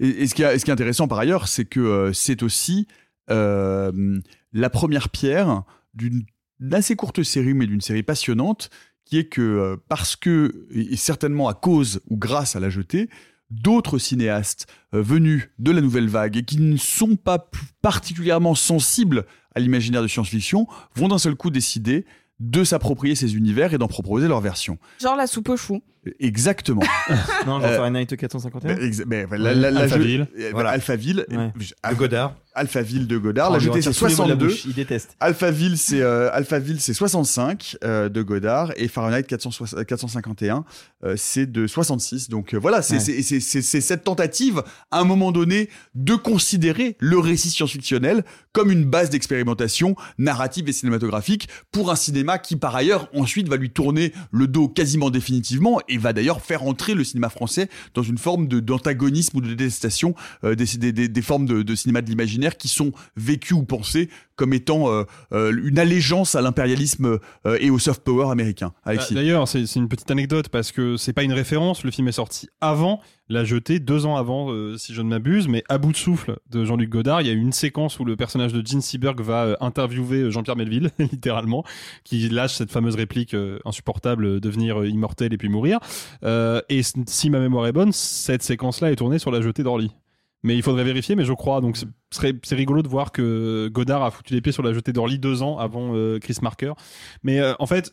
[0.01, 2.87] Et, ce, qui est, intéressant par ailleurs, c'est que euh, c'est aussi
[3.31, 4.19] euh,
[4.53, 5.63] la première pierre
[5.95, 6.25] d'une
[6.73, 8.71] assez courte série, mais d'une série passionnante,
[9.05, 13.11] qui est que euh, parce que, et certainement à cause ou grâce à la jetée,
[13.51, 17.51] d'autres cinéastes venus de la nouvelle vague et qui ne sont pas
[17.83, 22.05] particulièrement sensibles à l'imaginaire de science-fiction vont d'un seul coup décider
[22.41, 24.79] de s'approprier ces univers et d'en proposer leur version.
[25.01, 25.83] Genre la soupe aux choux.
[26.19, 26.83] Exactement.
[27.47, 28.75] Non, genre Euh, Fahrenheit 451.
[28.75, 30.27] bah, exa- bah, la- la- la- Alphaville.
[30.39, 30.71] euh, Voilà.
[30.71, 31.25] Alphaville.
[31.31, 31.37] Ouais.
[31.87, 32.35] Euh, De Godard.
[32.53, 33.49] Alphaville de Godard.
[33.51, 34.47] Oh, la lui jetée, retire c'est tous les mots de la 62.
[34.49, 35.17] bouche, Il déteste.
[35.21, 40.65] Alphaville, c'est euh, Alphaville, c'est 65 euh, de Godard et Fahrenheit 460 451,
[41.05, 42.29] euh, c'est de 66.
[42.29, 43.23] Donc euh, voilà, c'est Ouais.
[43.23, 48.71] c'est- c'est- c'est cette tentative, à un moment donné, de considérer le récit science-fictionnel comme
[48.73, 53.71] une base d'expérimentation narrative et cinématographique pour un cinéma qui, par ailleurs, ensuite va lui
[53.71, 58.19] tourner le dos quasiment définitivement et va d'ailleurs faire entrer le cinéma français dans une
[58.19, 60.15] forme d'antagonisme ou de détestation
[60.45, 65.05] euh, des, formes de, cinéma de l'imaginaire qui sont vécues ou pensées comme étant euh,
[65.33, 67.19] euh, une allégeance à l'impérialisme
[67.59, 68.73] et au soft power américain.
[68.87, 71.85] Bah, D'ailleurs, c'est une petite anecdote parce que c'est pas une référence.
[71.85, 75.49] Le film est sorti avant La Jetée, deux ans avant, si je ne m'abuse.
[75.49, 78.17] Mais à bout de souffle de Jean-Luc Godard, il y a une séquence où le
[78.17, 81.65] personnage de Gene Seberg va interviewer Jean-Pierre Melville, littéralement,
[82.05, 85.80] qui lâche cette fameuse réplique insupportable devenir immortel et puis mourir.
[86.25, 89.91] Euh, et si ma mémoire est bonne, cette séquence-là est tournée sur La Jetée d'Orly.
[90.43, 91.61] Mais il faudrait vérifier, mais je crois.
[91.61, 91.77] Donc,
[92.11, 95.43] c'est rigolo de voir que Godard a foutu les pieds sur la jetée d'Orly deux
[95.43, 96.73] ans avant euh, Chris Marker.
[97.23, 97.93] Mais euh, en fait,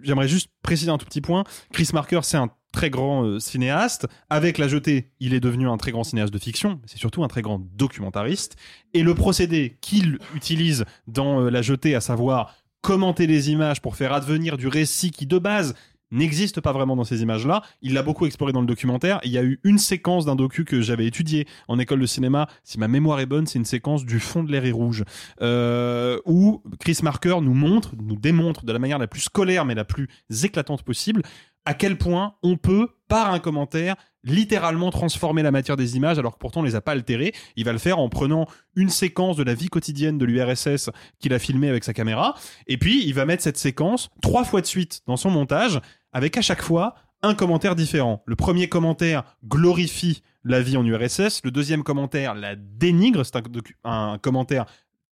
[0.00, 1.42] j'aimerais juste préciser un tout petit point.
[1.72, 4.06] Chris Marker, c'est un très grand cinéaste.
[4.30, 6.80] Avec La Jetée, il est devenu un très grand cinéaste de fiction.
[6.86, 8.54] C'est surtout un très grand documentariste.
[8.94, 14.12] Et le procédé qu'il utilise dans La Jetée, à savoir commenter les images pour faire
[14.12, 15.74] advenir du récit qui, de base,
[16.10, 17.62] n'existe pas vraiment dans ces images-là.
[17.82, 19.20] Il l'a beaucoup exploré dans le documentaire.
[19.24, 22.48] Il y a eu une séquence d'un docu que j'avais étudié en école de cinéma.
[22.64, 25.04] Si ma mémoire est bonne, c'est une séquence du fond de l'air est rouge,
[25.40, 29.74] euh, où Chris Marker nous montre, nous démontre de la manière la plus scolaire mais
[29.74, 30.08] la plus
[30.42, 31.22] éclatante possible
[31.68, 33.96] à quel point on peut, par un commentaire,
[34.28, 37.32] littéralement transformer la matière des images alors que pourtant on les a pas altérées.
[37.56, 41.32] Il va le faire en prenant une séquence de la vie quotidienne de l'URSS qu'il
[41.32, 42.34] a filmé avec sa caméra
[42.66, 45.80] et puis il va mettre cette séquence trois fois de suite dans son montage
[46.12, 48.22] avec à chaque fois un commentaire différent.
[48.26, 53.42] Le premier commentaire glorifie la vie en URSS, le deuxième commentaire la dénigre, c'est un,
[53.84, 54.66] un commentaire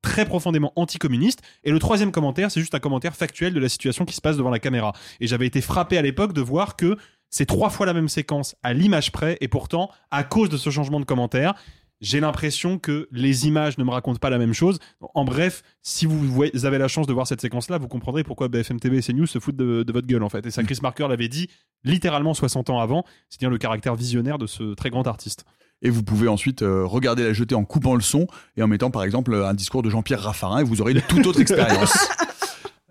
[0.05, 1.41] très profondément anticommuniste.
[1.63, 4.37] Et le troisième commentaire, c'est juste un commentaire factuel de la situation qui se passe
[4.37, 4.93] devant la caméra.
[5.19, 6.95] Et j'avais été frappé à l'époque de voir que
[7.29, 10.69] c'est trois fois la même séquence à l'image près, et pourtant, à cause de ce
[10.69, 11.55] changement de commentaire,
[12.01, 14.79] j'ai l'impression que les images ne me racontent pas la même chose.
[15.13, 18.79] En bref, si vous, avez la chance de voir cette séquence-là, vous comprendrez pourquoi BFM
[18.79, 20.45] TV et CNews se foutent de, de votre gueule, en fait.
[20.45, 21.49] Et ça, Chris Marker l'avait dit
[21.83, 25.45] littéralement 60 ans avant, c'est-à-dire le caractère visionnaire de ce très grand artiste.
[25.81, 28.91] Et vous pouvez ensuite euh, regarder la jetée en coupant le son et en mettant
[28.91, 31.95] par exemple un discours de Jean-Pierre Raffarin et vous aurez une toute autre expérience.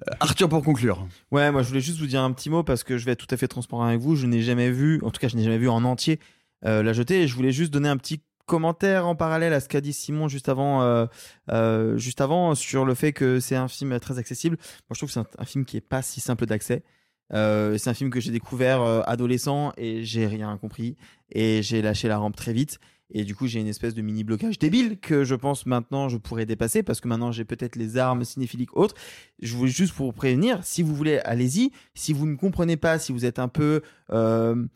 [0.00, 1.06] Euh, Arthur pour conclure.
[1.30, 3.26] Ouais, moi je voulais juste vous dire un petit mot parce que je vais être
[3.26, 4.16] tout à fait transparent avec vous.
[4.16, 6.18] Je n'ai jamais vu, en tout cas je n'ai jamais vu en entier
[6.64, 9.68] euh, la jetée et je voulais juste donner un petit commentaire en parallèle à ce
[9.68, 13.98] qu'a dit Simon juste avant, euh, juste avant sur le fait que c'est un film
[14.00, 14.56] très accessible.
[14.56, 16.82] Moi je trouve que c'est un, film qui est pas si simple d'accès.
[17.30, 20.96] C'est un film que j'ai découvert adolescent et j'ai rien compris
[21.32, 22.78] et j'ai lâché la rampe très vite.
[23.10, 26.16] Et du coup, j'ai une espèce de mini blocage débile que je pense maintenant je
[26.16, 28.94] pourrais dépasser parce que maintenant j'ai peut-être les armes cinéphiliques autres.
[29.40, 31.70] Je voulais juste pour prévenir, si vous voulez, allez-y.
[31.94, 33.82] Si vous ne comprenez pas, si vous êtes un peu.
[34.10, 34.66] euh,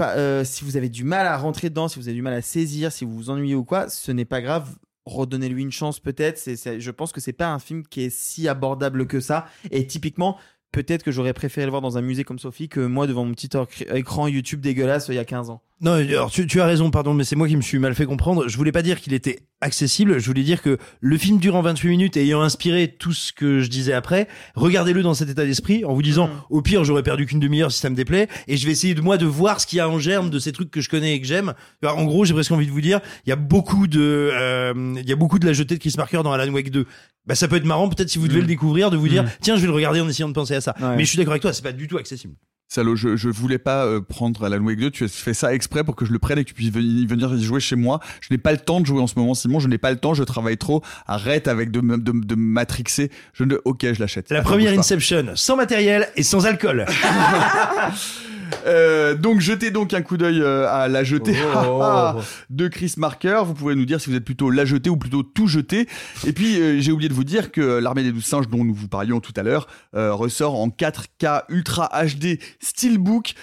[0.00, 2.42] euh, si vous avez du mal à rentrer dedans, si vous avez du mal à
[2.42, 4.76] saisir, si vous vous ennuyez ou quoi, ce n'est pas grave.
[5.06, 6.38] Redonnez-lui une chance peut-être.
[6.38, 9.46] Je pense que c'est pas un film qui est si abordable que ça.
[9.70, 10.38] Et typiquement,
[10.72, 13.34] peut-être que j'aurais préféré le voir dans un musée comme Sophie que moi devant mon
[13.34, 13.50] petit
[13.92, 15.62] écran YouTube dégueulasse euh, il y a 15 ans.
[15.82, 18.04] Non, alors tu, tu as raison, pardon, mais c'est moi qui me suis mal fait
[18.04, 18.48] comprendre.
[18.48, 21.88] Je voulais pas dire qu'il était accessible, je voulais dire que le film durant 28
[21.88, 25.84] minutes et ayant inspiré tout ce que je disais après, regardez-le dans cet état d'esprit
[25.86, 26.30] en vous disant Mm.
[26.50, 29.00] au pire j'aurais perdu qu'une demi-heure si ça me déplaît et je vais essayer de
[29.00, 31.14] moi de voir ce qu'il y a en germe de ces trucs que je connais
[31.14, 31.54] et que j'aime.
[31.84, 34.00] En gros, j'ai presque envie de vous dire, il y a beaucoup de
[34.32, 36.86] euh, il y a beaucoup de la jetée de Chris Marker dans Alan Wake 2.
[37.26, 38.42] Bah ça peut être marrant peut-être si vous devez Mm.
[38.42, 39.28] le découvrir de vous dire Mm.
[39.40, 40.74] tiens, je vais le regarder en essayant de penser à ça.
[40.80, 40.96] Ouais.
[40.96, 42.34] Mais je suis d'accord avec toi, c'est pas du tout accessible.
[42.72, 45.82] Salaud, je, je voulais pas euh, prendre Alan Wake 2, tu as fait ça exprès
[45.82, 47.98] pour que je le prenne et que tu puisses venir, y jouer chez moi.
[48.20, 49.96] Je n'ai pas le temps de jouer en ce moment, Simon, je n'ai pas le
[49.96, 50.80] temps, je travaille trop.
[51.08, 53.10] Arrête avec de, de, de matrixer.
[53.32, 53.56] Je ne...
[53.64, 54.30] Ok, je l'achète.
[54.30, 54.78] La Attends, première.
[54.78, 56.86] Inception, sans matériel et sans alcool.
[58.66, 61.36] Euh, donc jetez donc un coup d'œil euh, à la jetée
[61.66, 62.20] Oh.
[62.50, 63.42] de Chris Marker.
[63.44, 65.88] Vous pouvez nous dire si vous êtes plutôt la jetée ou plutôt tout jeté.
[66.26, 68.74] Et puis euh, j'ai oublié de vous dire que l'armée des douze singes dont nous
[68.74, 73.34] vous parlions tout à l'heure euh, ressort en 4K Ultra HD Steelbook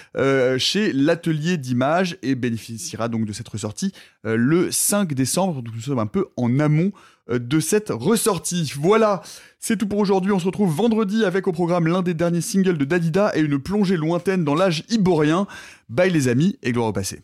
[0.58, 3.92] chez l'atelier d'images et bénéficiera donc de cette ressortie
[4.24, 5.62] le 5 décembre.
[5.62, 6.92] Donc nous sommes un peu en amont
[7.28, 8.72] de cette ressortie.
[8.78, 9.22] Voilà,
[9.58, 10.32] c'est tout pour aujourd'hui.
[10.32, 13.58] On se retrouve vendredi avec au programme l'un des derniers singles de Dalida et une
[13.58, 15.46] plongée lointaine dans l'âge iborien.
[15.88, 17.20] Bye les amis et gloire au passé.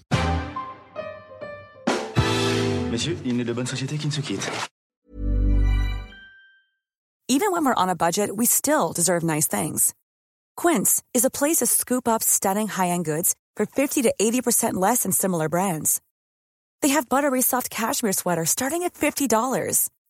[2.90, 4.48] Messieurs, il n'est de bonne société qui ne se quitte.
[7.26, 9.94] Even when we're on a budget, we still deserve nice things.
[10.57, 15.02] Quince is a place to scoop up stunning high-end goods for 50 to 80% less
[15.02, 16.00] than similar brands.
[16.82, 19.88] They have buttery soft cashmere sweaters starting at $50,